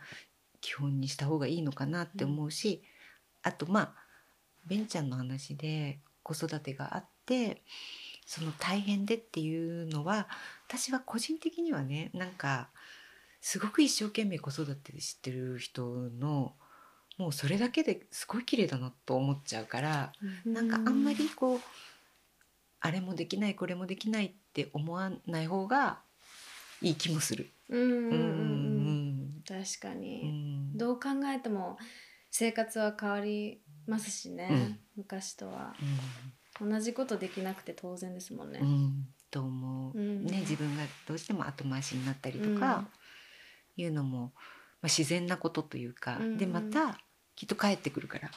[0.60, 2.82] 基本にした方がいいのかなって思うし、
[3.42, 3.94] あとまあ
[4.66, 7.62] ベンちゃんの話で子育てがあって
[8.26, 10.28] その大変でっていうのは
[10.68, 12.68] 私は個人的にはねなんか
[13.40, 15.86] すごく一生懸命子育て知ってる人
[16.18, 16.52] の
[17.16, 20.12] もうそれだけですごい綺麗だなと思っちゃうから。
[20.44, 21.60] なんかあんまりこう
[22.80, 26.00] あれもできないこれもできないって思わない方が
[26.82, 27.48] いい気もする。
[27.68, 28.88] ううんうんうんうん。
[29.38, 30.22] ん確かうに、
[30.74, 30.76] ん。
[30.76, 31.78] どう考えても
[32.30, 35.74] 生活は変わりますしね、昔とは
[36.60, 38.60] 同じことできなくて当然ですもんね。
[38.62, 39.98] うんうんと思う。
[39.98, 40.24] うん。
[40.24, 42.88] ね自分がどうしても後回しになったりとか
[43.76, 46.98] いうのも、まあ、自然なことというか、うんでまた
[47.34, 48.30] きっと帰ってくるから。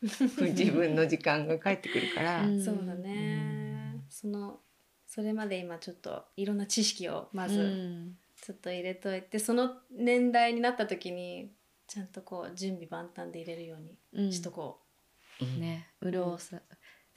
[0.00, 2.46] 自分の時間が帰ってくるから。
[2.46, 2.64] うん。
[2.64, 4.60] そうだね、その
[5.06, 8.18] それまで今ちょっといろんな知識をまうずん。
[8.40, 11.52] ちょっと入れといて、その年代になった時に
[11.88, 13.78] ちゃんとこう準備万端で入れるよう
[14.12, 14.80] うんにしとこ
[15.40, 15.44] う。
[15.44, 15.60] ん。
[15.60, 16.56] ね潤わせ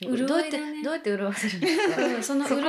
[0.02, 0.28] 潤いだね。
[0.28, 2.04] どうやってどうやって潤わせるんですう、か？
[2.04, 2.62] うんその潤い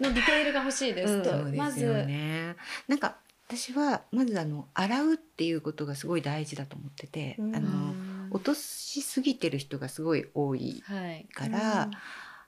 [0.00, 1.56] のディテールが欲しいです、うん。
[1.56, 1.84] まず。
[2.06, 2.56] ね。
[2.86, 3.16] なんか
[3.48, 7.56] 私はまずあの洗うっていうことがすごい大事だと思ってて、うん。
[7.56, 7.94] あの
[8.30, 11.26] 落としすぎてる人がすごい多いはい。
[11.32, 11.90] から、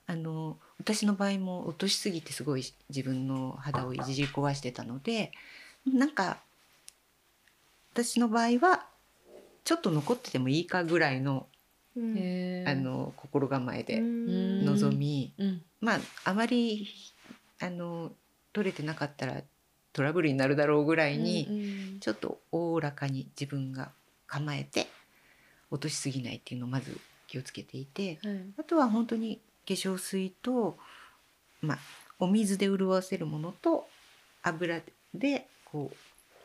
[0.07, 5.31] あの私の場合も落としすぎてすごい自分の肌をいじり壊してたので
[5.87, 6.39] なんか
[7.93, 8.87] 私の場合は
[9.65, 11.47] ちょっと残っててもいいかぐらいの
[12.67, 14.65] あの心構えうでん。
[14.65, 15.63] 臨み、うん。
[15.81, 16.89] まああまり
[17.61, 18.13] あの
[18.53, 19.43] 取れてなかったら
[19.93, 23.93] トラブルになるだろうぐらいに、うんちょっとおおらかに自分が
[24.27, 24.87] 構えて
[25.71, 28.55] 落としすぎないっていうのをまず気をつけていてはい。
[28.59, 30.79] あとは本当に化粧水と、
[31.61, 31.79] まあ、
[32.19, 33.87] お水で潤わせるものと
[34.43, 34.81] 油
[35.13, 35.97] でこう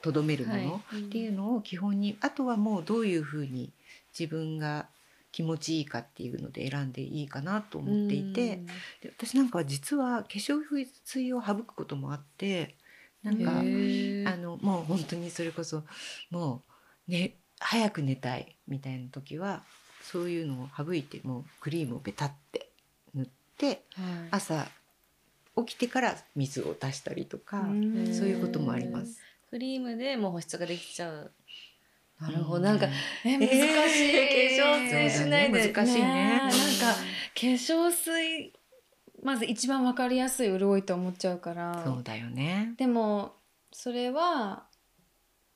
[0.01, 1.05] とどめるものはい。
[1.05, 3.71] っていうのを基本に、あとはもうどういうふうに
[4.17, 4.87] 自分が
[5.35, 8.63] 気持ちいいかっていうので選んでいいかなと思っていて、
[9.01, 10.61] で私なんかは実は化粧
[11.03, 12.77] 水を省くこともあって
[13.21, 13.51] なんか
[14.31, 15.83] あのもう本当にそれこそ
[16.31, 16.63] も
[17.09, 19.61] うね早く寝たいみたいな時は
[20.01, 22.69] そういうのを省いてもうクリームをベタって
[23.13, 23.81] 塗ってはい。
[24.31, 24.65] 朝
[25.57, 28.13] 起きてから水を足したりとかうん。
[28.13, 29.19] そういうこともあります。
[29.49, 31.31] クリームでもう保湿ができちゃう
[32.19, 32.87] なるほど、うなんか
[33.25, 36.01] え難しい、えー化粧水しないで難しいね。
[36.01, 36.37] え。
[36.37, 38.53] なんか化粧水
[39.21, 41.83] まず一番わかりやすい潤いと思っちゃうから。
[41.85, 42.73] そうだよね。
[42.77, 43.33] でも
[43.71, 44.63] それは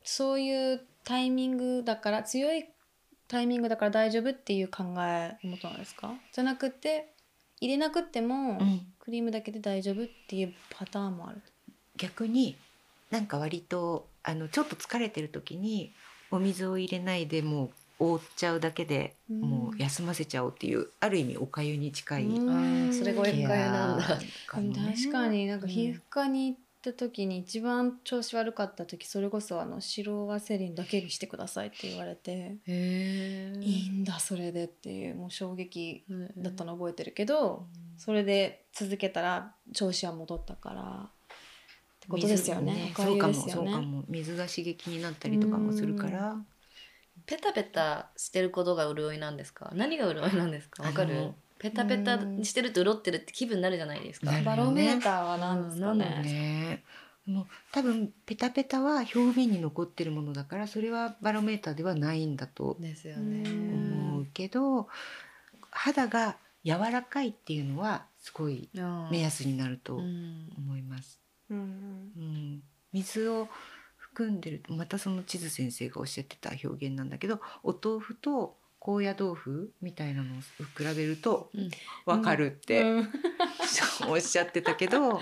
[0.03, 2.65] そういうタイミングだから強い
[3.27, 6.13] タイミングだから大丈夫っていう考えのもとなんですか？
[6.33, 7.13] じゃなくて
[7.61, 8.81] 入れなくっても、うん。
[8.99, 11.41] クリームだけで大丈夫っていうパターンもある。
[11.95, 12.55] 逆に
[13.11, 15.93] なんか割とあのちょっと疲れてる時に
[16.31, 19.41] お水を入れないでもう覆っちゃうだけでうん。
[19.41, 22.93] もう休ませちゃおうっていうある意味おかゆに近いうん。
[22.93, 24.19] それがおケア湯なんだ。
[24.47, 24.93] かもね。
[24.95, 36.05] 確かになんかうん皮膚科に行った時に一番調子悪かった時それこそあの白ワセリンだけにしてくださいって言われて、いいんだそれでっていうもう衝撃
[36.37, 37.65] だったのの覚えてるけど、
[37.97, 41.09] それで続けたら調子は戻ったから
[42.09, 42.91] ことですよね。
[42.91, 43.85] おかそうかもゆですよそうかね。
[43.85, 44.03] も。
[44.07, 46.35] 水が刺激になったりとかもするから。
[47.25, 49.71] ペタペタしてることが潤いなんですか？
[49.75, 50.83] 何が潤いなんですか？
[50.83, 51.31] わかる？
[51.59, 54.31] ペタペタしてると潤ってるって気分になるじゃないですか。
[54.31, 56.05] なるバロメーターは何ですかうんね。
[56.23, 56.83] ね
[57.25, 64.87] もう多分ペタペタは表面に残ってるものだからそれはバロメーターではないんだとですようんね思うけど
[65.69, 68.69] 肌が柔らかいっていうのはすごい
[69.11, 70.49] 目安になるとうん。
[70.57, 71.19] 思います。
[71.49, 73.47] うんうん、水を
[73.97, 81.69] 含んでるまたその地図先生がおっしゃってた表現なんだけどお豆腐と高野豆腐みたいなのを比べるとうん。
[82.05, 83.09] 分かるって、うん。
[84.09, 85.19] おっしゃってたけど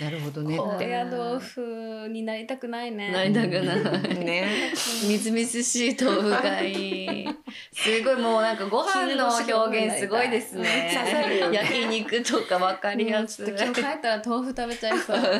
[0.00, 0.86] なるほどね高って。
[0.86, 3.12] 野豆腐になりたくないね。
[3.12, 4.72] なりたくないね
[5.06, 7.28] みずみずしい豆腐がいい。
[7.72, 10.90] すごいもうなんかご飯の表現すごいですね。
[11.52, 13.46] 焼肉とかわかりやすい。
[13.46, 15.16] ちょっと今日帰ったら豆腐食べちゃいそう。
[15.16, 15.30] わか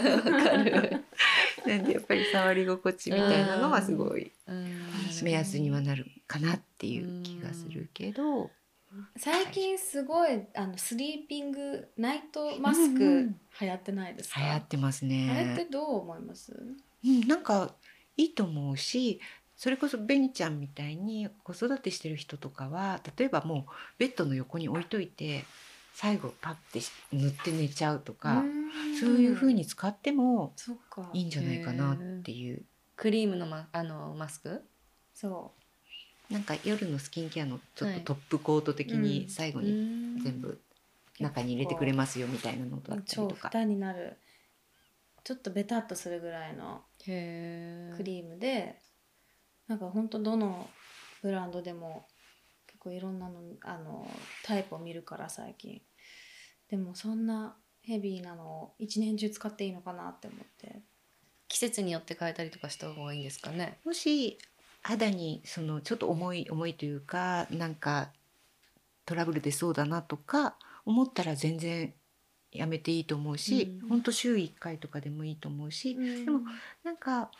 [0.58, 1.04] る。
[1.66, 4.80] なんでやっぱり触り心地みたいなのはすごいうん
[5.22, 8.50] 目安にはなるかなっていう気がするけど、
[9.16, 14.40] 最近すごいあのスリーピングナイトマスうんうクん流行ってないですか？
[14.40, 15.18] 流行ってますあれっ
[15.56, 15.68] てね。
[15.70, 16.52] どう思います？
[17.04, 17.74] うん、なんか
[18.16, 19.20] いいと思うし
[19.56, 25.44] それこそベニちゃんみたいに子育てしてる人とかは例えばもうベッドの横に置いといて
[25.94, 26.80] 最後パッて
[27.12, 28.42] 塗って寝ちゃうとか、
[28.98, 30.54] そういう風に使っても。
[31.12, 32.62] いいんじゃないかなっていう
[32.96, 34.62] クリームのマあのマスク？
[35.12, 35.52] そ
[36.30, 40.60] なんか夜のスキンケアのちょっはいとトップコート的にうん最後に全部
[41.18, 42.78] 中に入れてくれますよみたいなのだう。
[42.78, 44.16] ったり超とかになる。
[45.22, 48.76] ちょっとベタっとするぐらいのへクリームで、
[49.68, 50.70] なんか本当どの
[51.22, 52.06] ブランドでも
[52.66, 54.08] 結構いろんなのあの
[54.44, 55.82] タイプを見るから最近。
[56.70, 60.80] でもそんなヘビーなのを一年中使っていいのかなって思って。
[61.48, 63.80] 季節によって変えたりとかした方がいいんですかね。
[63.84, 64.38] もし
[64.82, 68.10] 肌にそのちょっと重い重いというかなんか
[69.04, 71.92] トラブル出そうだなとか思ったら全然
[72.52, 73.88] やめていいと思うし、うん。
[73.88, 76.40] ほんと週1回とかでもいいと思うし、でも
[76.82, 77.30] なんか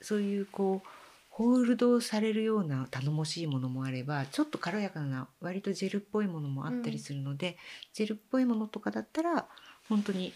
[0.00, 0.88] そういうこう
[1.30, 7.56] ホールドされるような頼もしいものもあればちょっと軽やかな割とジェルっぽいものもあったりするので、
[7.94, 9.46] ジェルっぽいものとかだったら
[9.88, 10.34] 本当に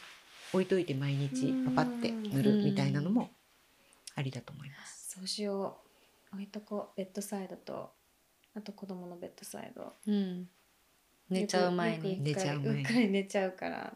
[0.52, 3.30] 置いといて毎日パパって塗るみたいなのも
[4.14, 5.14] ありだと思います。
[5.16, 5.93] そうしよう
[6.34, 7.92] 置いとこうベッドサイドと
[8.56, 10.48] あと子供のベッドサイドうん。
[11.30, 12.20] 寝ちゃう前に。
[12.20, 13.94] 寝ちゃう前にうっかり寝ちゃうから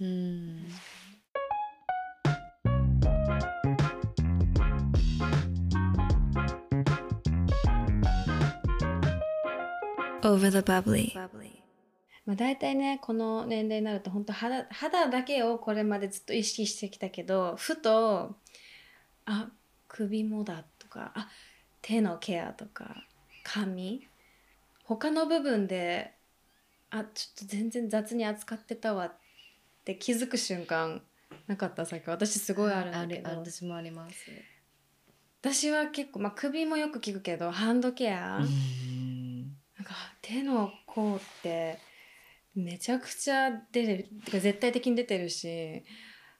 [0.00, 0.66] うん。
[10.22, 11.12] Over the bubbly.
[12.24, 18.36] まあ大体ねこの年齢になると本当肌肌だけをこれまでずっと意識してきたけどふと
[19.24, 19.48] あ
[19.88, 21.28] 首もだとかあ
[21.80, 23.04] 手のケアとか
[23.44, 24.06] 髪？
[24.84, 26.12] 他の部分で
[26.90, 29.14] あちょっと全然雑に扱ってたわっ
[29.84, 31.02] て気づく瞬間
[31.46, 32.08] なかったさっき。
[32.08, 33.30] 私すごいあるんだけど。
[33.30, 34.16] 私もあります。
[35.40, 39.56] 私は結構、まあ、首もよく聞くけどハンドケア、うん。
[39.76, 41.78] なんか手の甲って
[42.54, 44.40] めちゃくちゃ出てる。
[44.40, 45.82] 絶対的に出てるし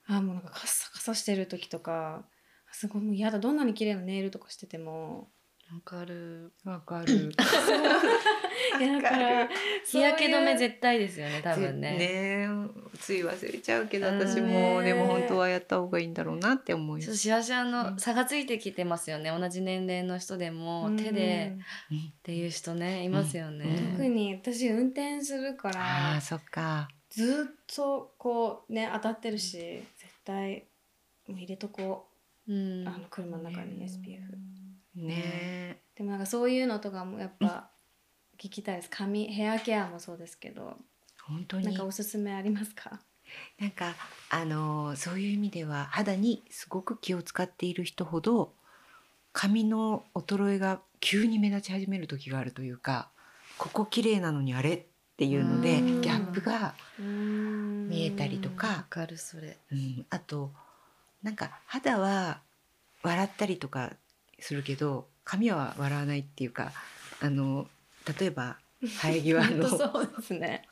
[0.06, 2.24] あもうなんかカッサカサしてる時とか
[2.72, 5.28] すごいもう嫌だどんなに綺麗なネイルとかしてても。
[5.72, 6.52] わかる。
[6.64, 7.32] わかる。
[8.78, 9.48] いやだから
[9.86, 11.96] 日焼け止め絶対ですよね多分ね。
[11.96, 12.48] ね
[12.98, 14.82] つい忘れちゃうけどうん私も。
[14.82, 17.16] ねでも本当はやった方がいいんだろうなって思います。
[17.16, 17.70] シワシワうん。
[17.70, 19.30] の差がついてきてますよね。
[19.30, 21.56] 同じ年齢の人でも手で。
[21.90, 23.92] うんっていう人ねいますよね、うん。
[23.92, 26.88] 特に私運転するかあらあそっか。
[27.08, 29.58] ずっとこうね当たってるし
[29.98, 30.66] 絶対
[31.26, 32.11] もう入れとこう
[32.48, 32.86] ん。
[32.86, 34.20] うあの車の中に SPF
[34.96, 35.82] ね。
[35.94, 37.70] でもなんかそういうのとかもやっぱ
[38.38, 38.90] 聞きたいです。
[38.90, 40.76] 髪ヘアケアもそうですけど。
[41.22, 41.66] 本当に。
[41.66, 43.00] なんかおすすめありますか？
[43.58, 43.94] なんか
[44.30, 48.52] あのーそういう意味では肌にすごく気を使っている人ほど
[49.32, 53.08] 髪の衰えが急に目立ち始める時があるというか
[53.56, 54.74] ここ綺麗なのにあれ？
[54.74, 54.84] っ
[55.16, 56.00] ていうのでうん。
[56.02, 58.66] ギャップが、見見えたりとか。
[58.66, 59.56] わかるそれ。
[59.70, 60.52] うん、あと
[61.22, 62.40] なんか肌は
[63.02, 63.92] 笑ったりとか
[64.38, 66.72] するけど髪は笑わないっていうか
[67.20, 67.66] あの
[68.18, 70.68] 例えば生え際 本の当そうですね。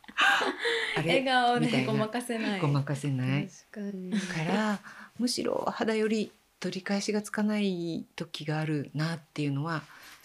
[0.96, 2.60] 笑顔でごまかせない。
[2.60, 3.48] ごまかせない。
[3.70, 4.12] 確かに。
[4.12, 4.80] から
[5.18, 9.82] むしろ肌より取り返しがつかない時があるなっていうのは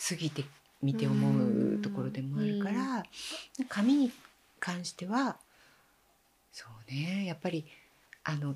[0.09, 0.43] 過ぎて
[0.81, 3.05] みて思うところでもあるから
[3.69, 4.11] 髪に
[4.59, 5.37] 関しては
[6.51, 7.65] そうねやっぱり
[8.23, 8.55] あの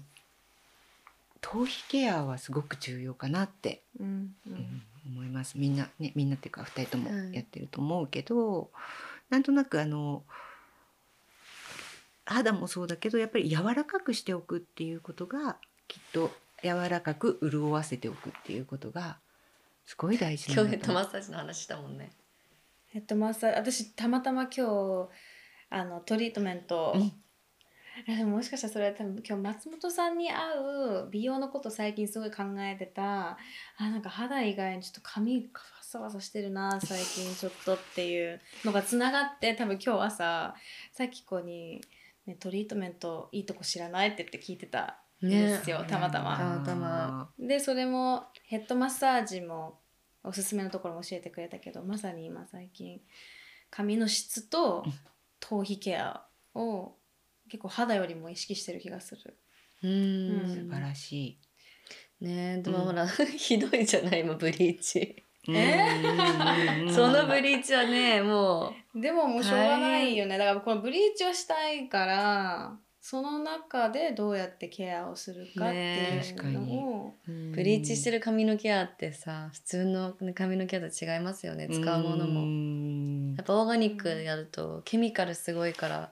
[1.41, 5.57] 頭皮ケアはすごく重要かなって、うんううんん思います。
[5.57, 8.69] みんなねみんなっていうか2人ともはいやってると思うけど、
[9.29, 10.23] なんとなくあの
[12.25, 16.31] 肌もそうだけどやっぱり柔らかくしておくっていうことがきっと
[16.63, 19.17] 柔らかく潤わせておくっていうことが
[19.85, 20.93] すごい大事なんだと。
[20.93, 22.11] マッサージの話したもんね。
[22.89, 25.09] ヘッドマッサージ私たまたま今日
[25.71, 27.01] あのトリートメント、うん。
[27.01, 27.11] え
[28.05, 30.53] でももしかしたらそれは多分今日松本さんに合
[31.05, 33.37] う美容のこと最近すごい考えてた
[33.77, 35.49] あなんか肌以外にちょっと髪ファ
[35.81, 40.55] サファサしてるな最近ちょっとっていうのがつながって多分今日朝
[40.91, 41.81] さっき子に、
[42.25, 46.37] ね「トリートメントいいとこ知らない?」って言って聞いてたんですよ、たまたま。
[46.37, 49.79] たまたまでそれもヘッドマッサージも
[50.23, 53.01] おすすめのところも教えてくれたけどまさに今最近
[53.69, 54.93] 髪の質とうん
[55.39, 56.95] 頭皮ケアを
[57.49, 59.37] 結構肌よりも意識してる気がする。
[59.83, 60.41] うん。
[60.41, 60.47] うん。
[60.47, 61.39] 素晴らしい。
[62.21, 63.07] ねえでもうんほら、
[63.37, 65.55] ひどいじゃない今ブリーチ、えうん。
[65.55, 66.93] うんうん。
[66.93, 70.37] そのブリーチはねもでももうしょうがないよね。
[70.37, 81.69] だからこのブリーチをしたいからその中でどうやってケアをするかっていうのを、うブリーチしてるる髪のケアってさ普通の髪のケアと違いますよね。
[81.69, 82.41] 使うものも。
[82.41, 82.59] も
[83.37, 86.11] やっぱオーガニックやるとケミカルすごいからや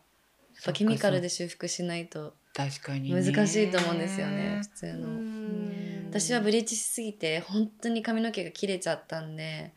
[0.61, 3.21] っぱケミカルで修復しないと確かにね。
[3.21, 5.07] 難しいと思うんですよね普通うの。
[5.07, 6.07] ん。
[6.09, 9.73] 私はブリーチしすぎて本当に髪の毛が切れちゃったんで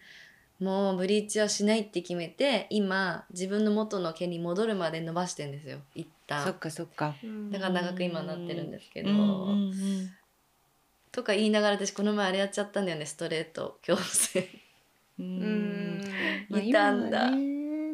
[0.60, 7.14] もうブリーチはしないって決めて今自分の元の毛に戻るまで伸ばしてんですよ一そっ旦かそっか。
[7.22, 9.10] うんだから長く今なってるんですけど、
[11.12, 14.40] とか言いながら私この前あれやっちゃったんだよねストレート矯正。
[15.18, 16.04] ううん
[16.62, 17.30] いたんだ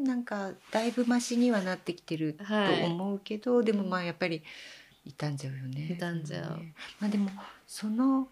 [0.06, 2.84] なんかだいぶマシにはなってきてるとはい。
[2.84, 4.42] 思うけど、でもまあやっぱり
[5.04, 5.88] 傷んじゃうよね。
[5.94, 6.58] 傷んじゃう。
[6.58, 7.30] ねまあでも
[7.66, 8.28] その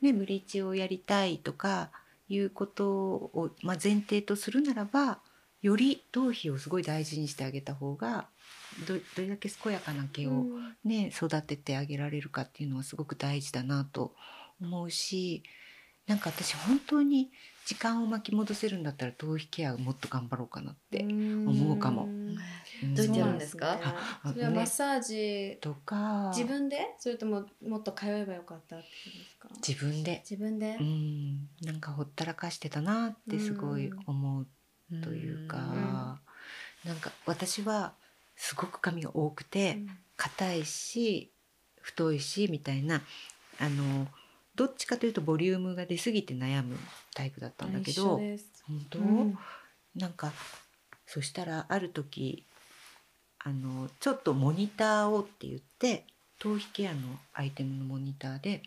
[0.00, 1.90] ねブリーチをやりたいとか
[2.28, 5.18] いうことをまあ前提とするならば、
[5.60, 8.26] より頭皮をすごい大事にしてあげた方が
[8.86, 10.46] どどれだけ健やかな毛を
[10.84, 14.14] ね、育ててあげられるかっていうのはすごく大事だなと
[14.60, 15.42] 思うし
[16.06, 17.30] なんか私本当に
[17.68, 22.06] 時間を巻き戻せるんだったら頭皮ケアをもっと頑張ろうかなって、思うかも。
[22.06, 22.38] ん。
[22.82, 22.94] うん。
[22.94, 23.78] どうやってやるんですか？
[24.26, 26.32] それはマッサージ、とか。
[26.34, 26.94] 自分で？
[26.98, 28.86] それとももっと通えばよかったって
[29.42, 29.84] ことですか？
[29.84, 34.46] 自分で、自分で、うん、なんかほったらかしてたなってすごい思う
[35.02, 35.58] というか、
[36.86, 37.92] なんか私は
[38.34, 39.80] すごく髪が多くて
[40.16, 41.30] 硬いし
[41.82, 43.02] 太いしみたいな
[43.60, 44.06] あの
[44.58, 46.76] どっちかというとボリュームが出過ぎて悩む
[47.14, 48.16] タイプだったんだけど
[48.66, 49.38] 本当、うん。
[49.94, 50.32] なんか
[51.06, 52.44] そしたらある時
[53.38, 56.04] あのちょっとモニターをって言って
[56.40, 56.98] 頭皮ケアの
[57.32, 58.62] アイテムのモニターで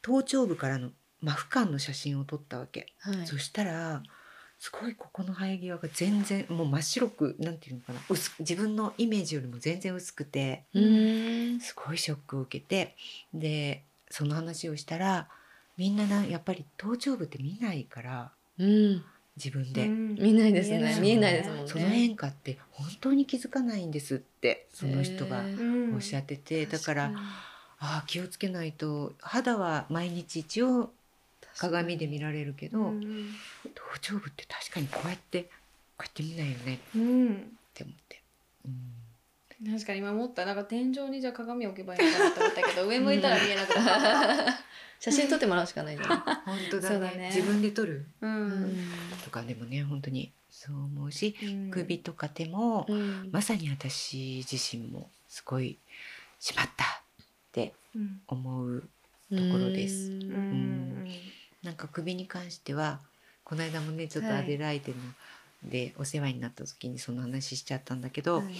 [0.00, 0.90] 頭頂部からの
[1.20, 3.26] マフ感の写真を撮ったわけ、はい。
[3.26, 4.00] そしたら
[4.60, 11.60] すごいここの生え際が全然もう真っ白くなんていうのかな薄く自分のイメージよりも全然薄くてうーん。
[11.60, 12.94] すごいショックを受けて
[13.32, 13.82] で
[14.14, 15.26] その話をしたら
[15.76, 19.04] みんななやっぱり頭頂部って見ないからうん。
[19.36, 19.88] 自分で。
[19.88, 20.14] うん。
[20.14, 20.96] 見ないですね。
[21.00, 21.66] 見えないですもんね。
[21.66, 25.42] その変化って本当に気づかないんですってその人が
[25.92, 27.10] おっしゃってて、だから
[27.80, 30.92] ああ気をつけないと肌は毎日一応
[31.58, 33.32] 鏡で見られるけど、うん
[33.64, 35.48] 頭頂部って確かにこうやってこ
[36.00, 37.32] うやって見ないよねうん。
[37.32, 37.36] っ
[37.74, 38.22] て思って。
[38.66, 39.03] うん
[39.64, 44.64] 確かに今思ったなんか天井にじゃあ鏡置けばいいのかなと思ったけど上向いたら見えなくなった。
[45.00, 46.08] 写真撮ってもらうしかないじゃん。
[46.08, 47.16] 本当だね。
[47.16, 48.06] ね自分で撮る。
[48.22, 48.48] ううん。
[48.72, 48.76] ん
[49.22, 51.70] とかでもね本当にそう思うし、うん。
[51.70, 53.28] 首とか手も、うん。
[53.30, 55.76] まさに私自身もすごい
[56.40, 58.80] しまったってうん思う
[59.30, 60.10] ところです。
[60.10, 60.22] うん。
[60.22, 61.08] うん。
[61.62, 63.00] なんか首に関しては
[63.44, 64.42] この間もねちょっとはい。
[64.42, 64.98] アデライデの、
[65.64, 68.54] でお世話になった時にその話しちゃったんだけど、はい。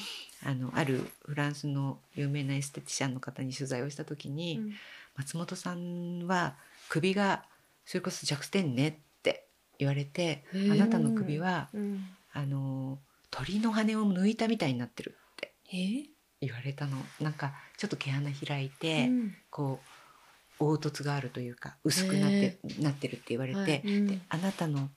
[0.46, 4.72] あのあるフランスの有名なエステティシャンの方に取材をした時に、うん。
[5.16, 6.54] 松本さんは
[6.88, 7.44] 首が
[7.84, 9.46] それこそ弱点ねって
[9.78, 12.06] 言われてあなたの首はうん。
[12.32, 12.98] あの
[13.30, 16.06] 鳥の羽を抜いたみたいになってるってえ？
[16.40, 16.96] 言われたの。
[17.20, 19.34] なんかちょっと毛穴開いて、うん。
[19.50, 23.82] こう凹凸があるというか薄くなってなってるって言われて、はい。
[23.84, 24.06] うん。
[24.06, 24.88] であなたの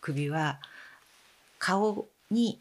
[0.00, 0.58] 首は
[1.60, 2.60] 顔に、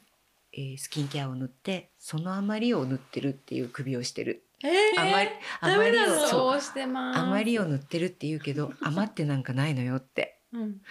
[0.54, 5.30] えースキンケアを塗ってその余りを塗ってるっていう首をしてる、えあまり
[5.62, 6.62] あまりをそう。
[6.62, 7.20] してます。
[7.20, 10.40] 余りを塗ってるって言うけど余ってなんかないのよって。
[10.54, 10.82] うん。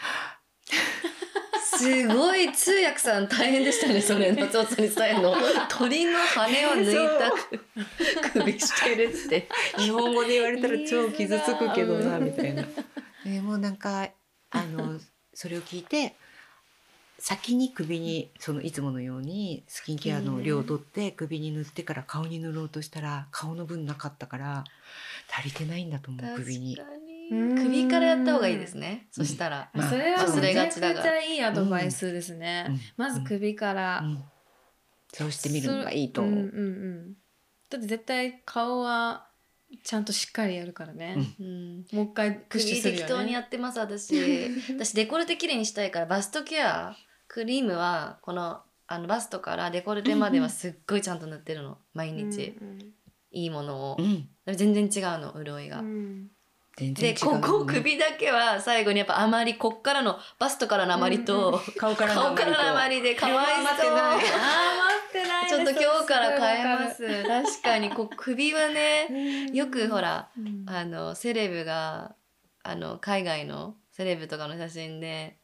[1.78, 5.34] すごい通訳さん大変でしたねそれ松本さんに伝えるの。
[5.70, 7.18] 鳥の羽を抜い
[8.22, 9.48] た首してるって。
[9.76, 12.64] 日本語で言われたら超傷つくけどなうんみたいな。
[13.24, 14.08] でもうなんか
[14.50, 14.98] あの
[15.34, 16.16] それを聞いて
[17.18, 24.64] 先に首にそのいつものようにスキンケアの量を取って首に塗ってから顔に塗ろうとしたら顔の分なかったから
[25.30, 26.78] 足りてないんだと思う首に。
[27.30, 27.56] うん。
[27.56, 29.08] 首からやった方がいいですね。
[29.10, 29.68] そしたら。
[29.74, 32.80] まあそれは忘れがちだがゃいいアドバイスですね、うん。
[32.96, 34.24] まず首から、うん。
[35.12, 36.34] そうしてみるのがいいと思う。
[36.34, 37.12] んうんうん、
[37.70, 39.26] だって絶対顔は
[39.82, 41.86] ちゃんとしっかりやるからね、うん。
[41.92, 43.06] もう一回プッシュ首するよね。
[43.06, 44.14] 適当にやってます私。
[44.70, 46.96] 私デコルテ綺麗にしたいからバストケア
[47.28, 51.78] クリームはこのあのバストからデコルテまではすっごいちゃんと塗ってるの。
[51.94, 52.78] 毎日、うん
[53.30, 53.96] いいものを。
[53.98, 56.28] う、ん、全然違うの潤いが、うん。
[56.76, 67.24] 全然違う、でここ首だけは最後にやっぱ余りこっからのバストからの余りと、顔からの顔からの余りでかわいそうあー待ってないちょっと今日から変えまます。
[67.24, 70.64] 確かにこう首はねよくほらうん。
[70.66, 72.14] あのセレブが
[72.62, 75.36] あの海外のセレブとかの写真で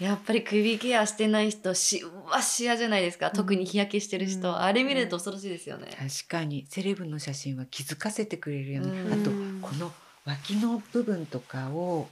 [0.00, 4.56] やっぱり首ケアしてない人しわしやじゃないですか、特に日焼けしてる人、うん。
[4.56, 6.66] あれ見ると恐ろしいですよね、確かに。
[6.68, 9.12] セレブの写真は気づかせてくれるよね、うん。
[9.12, 9.30] あと
[9.68, 9.92] この
[10.24, 12.08] 脇の部分とかを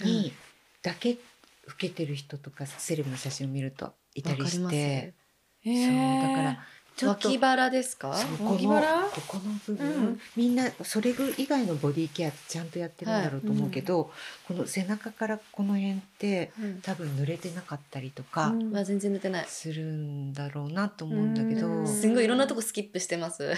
[0.00, 0.32] に
[0.82, 1.18] だけ
[1.66, 5.14] 老けてる人とかセレブの写真を見るといたりして。
[5.64, 6.64] そうだから
[7.06, 8.08] 脇腹ですか？
[8.08, 9.02] 脇腹？
[9.04, 10.20] ここの部分、うん。
[10.36, 14.10] みんなそれ以外のボディケアちゃんとやってるんだろうと思うけど、
[14.46, 16.80] この背中からこの辺ってうん。
[16.80, 19.46] 多分濡れてなかったりとかうんは全然塗ってない。
[19.46, 21.86] するんだろうなと思うんだけど、うん。
[21.86, 23.54] すんごいいろんなとこスキップしてます。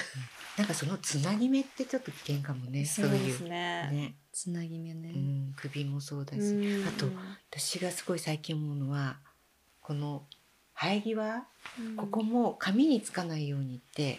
[0.59, 3.45] なんかそのつなぎ目ってちょっと危険かもねそういう。
[3.45, 3.89] ね。
[3.91, 6.89] ね、つなぎ目ね、うん、首もそうだし、うん。
[6.89, 7.07] あと
[7.51, 9.17] 私がすごい最近思うのは
[9.81, 10.25] この
[10.81, 11.45] 生え際、
[11.97, 14.19] ここも髪につかないようにって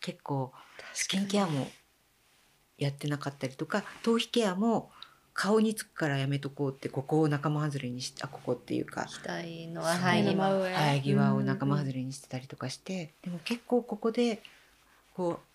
[0.00, 0.52] 結構
[0.92, 1.68] スキンケアも
[2.76, 4.90] やってなかったりとか頭皮ケアも
[5.34, 9.28] 顔につくからやめとこうってここを仲間外れにしてあここっていうか額
[9.72, 10.34] の生え際。
[10.34, 14.42] 生え際を仲間外れにしてたりとかして、でも結構ここで
[15.14, 15.52] こう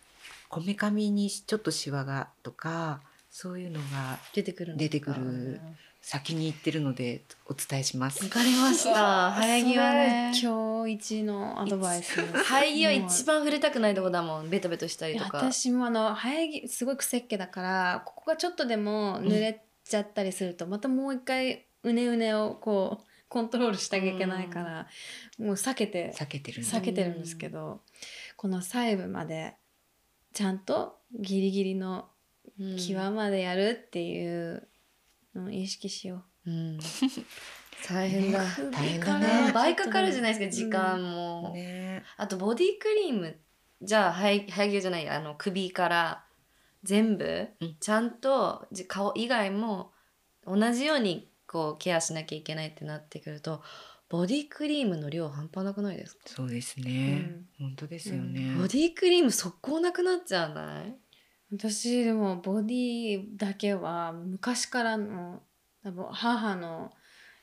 [0.49, 3.01] こめかみにちょっとシワがとか
[3.39, 5.61] そういうのが出てくる出てくる
[6.01, 8.23] 先に行ってるのでお伝えします。
[8.23, 8.31] わ。
[8.31, 9.31] かりました。
[9.39, 15.37] 生え際ね今日一のアドバイス生え際一番触れたくないとこだもんベトベトしたりとか。
[15.37, 24.87] 私もあの生え際すごい癖っ気だからここがちょっとでも濡れちゃったりすると、またもう一回うねうねをこうコントロールしなきゃいけないから、
[25.37, 27.81] もう避けて避けてる避けてるんですけど、
[28.35, 29.53] この細部まで
[30.33, 32.09] ちゃんとギリギリの
[32.59, 32.79] うん。
[32.79, 34.67] 際までやるっていう
[35.35, 36.49] のを意識しよう。
[36.49, 36.79] ん。
[37.87, 39.27] 大変だ、ね大変だね。
[39.47, 42.03] ね倍かかるじゃないですか時間も、ね。
[42.17, 43.37] あとボディクリーム
[43.81, 46.25] じゃあ生え生え際じゃないあの首から
[46.83, 47.75] 全部うん。
[47.79, 49.91] ちゃんとじ顔以外も
[50.45, 53.61] 同じようにこうケアしなきゃいけないってなってくると
[54.09, 60.87] ボディクリームの量半端なくないですか、そうですね、本当ですよね、ボディクリーム速攻なくなっちゃわない？
[60.87, 60.95] う
[61.51, 65.41] 私でもボディだけは昔からの
[65.83, 66.91] 多分母の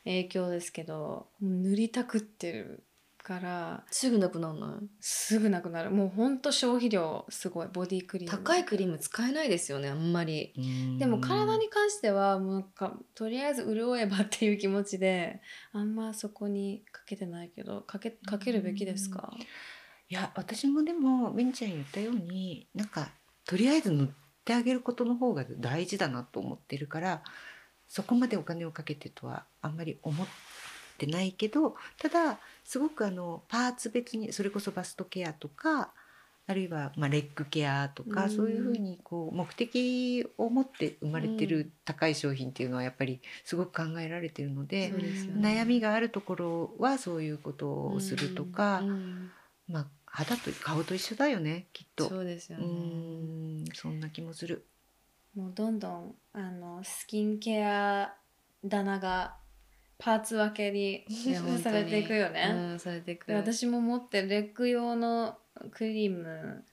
[0.05, 2.85] 影響ですけど塗りたくってる
[3.23, 4.87] からすぐなくならない？
[5.01, 5.91] すぐなくなる。
[5.91, 8.37] もうほんと消費量すごいボディクリーム。
[8.37, 10.53] 高いクリーム使えないですよねあんまり。
[10.99, 15.41] でも体に関してはもうなんかとりあえず潤えばっていう気持ちで
[15.73, 19.33] あんまそこにかけてないけどかけかけるべきですか？
[20.11, 23.09] いや私もでもみンちゃん言ったようになんか
[23.47, 24.09] とりあえず塗っ
[24.45, 27.23] てあげることの方が大事だなと思ってるから
[27.89, 30.27] そこまでお金をかけてとはあんまり思っ
[30.99, 35.93] てないけどただすごくあのパーツ別にそれこそバストケアとか
[36.47, 38.31] あるいはまあレッグケアとか、うん。
[38.31, 44.93] そういうふうにこう目的を持って生まれてる高い商品っていうのはやっぱりすごく考えられてるので、
[45.41, 49.31] 悩みがあるところはそういうことをするとか、うん。
[49.69, 49.87] まあ
[50.17, 52.09] 肌と顔と一緒だよねきっと。
[52.09, 54.65] そうですようねんそんな気もする。
[55.35, 58.15] もうどんどんあのスキンケア
[58.69, 59.37] 棚が
[59.99, 61.05] パーツ分けに
[61.61, 63.27] されていくよね、うんされていく。
[63.27, 65.37] で私も持ってるレッグ用の
[65.73, 66.65] クリーム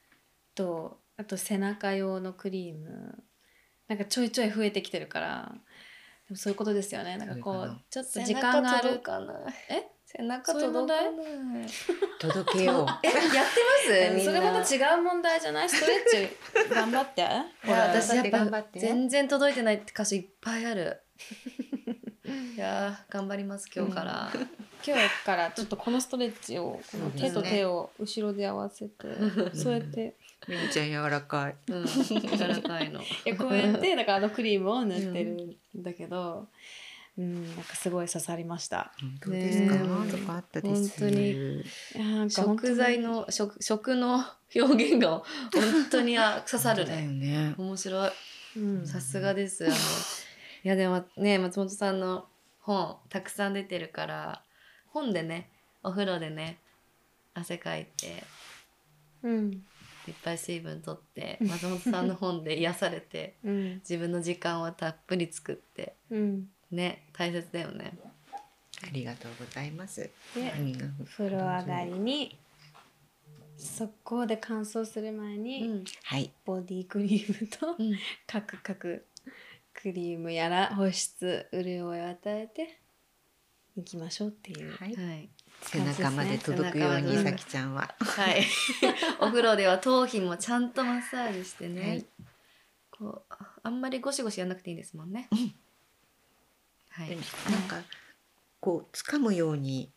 [0.53, 3.23] とあと背中用のクリーム
[3.87, 5.55] なんかちょいちょい増えてきてるから
[6.27, 7.17] でもそういうことですよね。
[7.17, 8.99] なんかこそうちょっと時間がある。
[8.99, 9.33] かな
[9.69, 9.89] え？
[10.17, 11.05] 背中そういう問題？
[11.05, 11.67] 届かない
[12.19, 12.85] 届けよう。
[13.03, 14.25] えやってます？
[14.25, 15.69] それまた違う問題じゃない？
[15.69, 16.73] ストレッチ。
[16.73, 17.21] 頑張って。
[17.21, 17.23] い
[17.69, 18.79] や私やっぱ頑張って。
[18.79, 21.01] 全然届いてないって箇所いっぱいある。
[22.55, 24.31] いやー頑張ります今日から、
[24.85, 29.07] 今日からちょっとこのストレッチをこの手と手を後ろで合わせて
[29.53, 30.15] そうやって。
[30.47, 31.55] みんちゃん柔らかい。
[31.67, 31.85] うん。
[31.85, 33.01] 柔らかいの。
[33.01, 35.31] いやこうやってだからあのクリームを塗ってる
[35.77, 36.47] んだけど、うん、
[37.21, 38.91] なんかすごい刺さりました。
[38.99, 39.75] 本当ですか？
[39.75, 40.19] ねえ。
[40.21, 40.99] よかったです。
[40.99, 41.63] 本当に
[41.95, 44.23] なんか食材の食食の
[44.55, 45.23] 表現が本
[45.89, 47.55] 当にあ刺さるだよねね。
[47.57, 48.11] 面白い。
[48.57, 48.87] うん。
[48.87, 49.65] さすがです。
[49.65, 49.77] あのい
[50.63, 52.27] やでもね松本さんの
[52.59, 54.43] 本たくさん出てるから
[54.87, 55.49] 本でね
[55.83, 56.59] お風呂でね
[57.33, 58.23] 汗かいて
[59.23, 59.63] うん。
[60.07, 63.73] いっぱい水分取って松本さんの本で癒されてうん。
[63.75, 67.93] 自分の時間をたっぷり作ってうんね大切だよね。
[68.83, 70.01] ありがとうございます。
[70.01, 70.11] で
[71.15, 72.37] 風呂上がりに
[73.57, 75.83] 速攻で乾燥する前に、うん。
[76.45, 77.97] ボディクリームとうん。
[78.25, 79.05] カクカク
[79.73, 82.79] クリームやら保湿潤いを与えて
[83.77, 84.95] いきましょうっていう、はい。
[84.95, 85.29] はい。
[85.61, 87.29] 背中まで届くように背中まで。
[87.29, 87.95] さきちゃんは。
[87.99, 88.43] はい。
[89.21, 92.05] お風呂では頭皮もちゃんとマッサージしてね、はい。
[92.89, 95.53] こうあんまりゴシゴシやんなくていいですもんね、うん
[96.91, 97.09] はい。
[97.09, 97.17] なん
[97.67, 97.81] か
[98.59, 99.89] こう掴むように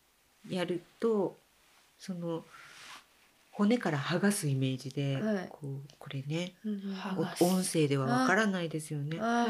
[0.48, 1.36] やると
[1.98, 2.44] その
[3.50, 5.48] 骨から剥がすイメージで、はい。
[5.50, 6.82] こうこれねうん
[7.40, 9.16] 音声ではわからないですよね。
[9.18, 9.46] な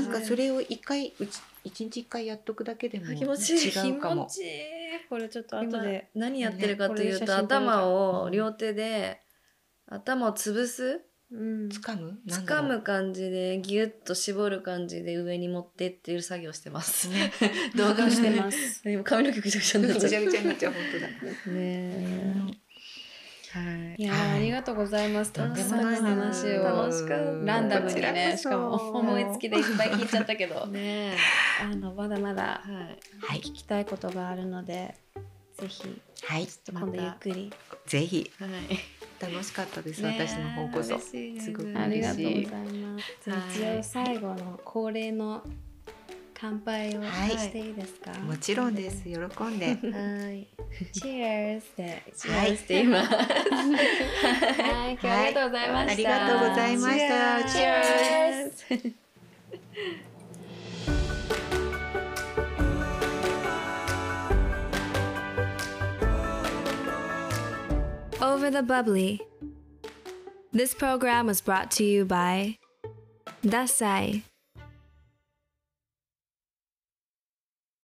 [0.00, 3.68] んかそれを一回うち一日一回やっとくだけでも気持ちいい。
[3.68, 4.26] 違うかも。
[4.26, 4.48] 気持ちいい。
[5.08, 9.20] これちょっと後今で何やってるかというと、ね頭を両手で
[9.86, 11.00] 頭を潰すうん
[11.30, 12.18] 掴む？
[12.26, 12.70] なんだろう。
[12.70, 17.08] 掴む感じでギュッと絞る感じで上に持ってっていう作業してます。
[17.08, 17.32] ね。
[17.76, 18.82] 動画してます。
[19.04, 21.08] 髪の毛ぐちゃぐちゃになっちゃぐちゃぐちゃになっちゃう本当だ。
[21.46, 22.58] うね。
[23.50, 24.02] はい。
[24.02, 24.36] いやー、はい。
[24.36, 25.32] ありがとうございます。
[25.32, 31.14] たくさんの話を楽しかったランダムにね、しかも思いつきでいっぱい聞いちゃったけど、ね
[31.62, 33.38] あのまだまだはいはい。
[33.40, 34.94] 聞きたいことがあるので、
[35.60, 37.52] ぜひはい今度ゆっくり。
[37.86, 38.50] ぜひはい
[39.20, 40.98] 楽しかったです、ね私の方こそ。
[40.98, 43.04] すすごくありがとうございます。
[43.56, 45.42] 一はい応最後の恒例の
[46.40, 48.12] 乾杯をはいしていいですか？
[48.20, 49.02] もちろんです。。
[49.02, 49.66] 喜んで。
[49.90, 50.46] はい。
[50.92, 52.02] Cheers で。
[52.28, 53.10] はいして言います。
[53.12, 55.92] はい、今日はありがとうございました。
[55.92, 57.14] ありがとうございました
[58.78, 58.94] Cheers
[68.20, 69.20] Over the Bubbly.
[70.52, 72.58] This program was brought to you by
[73.44, 74.22] Dasai.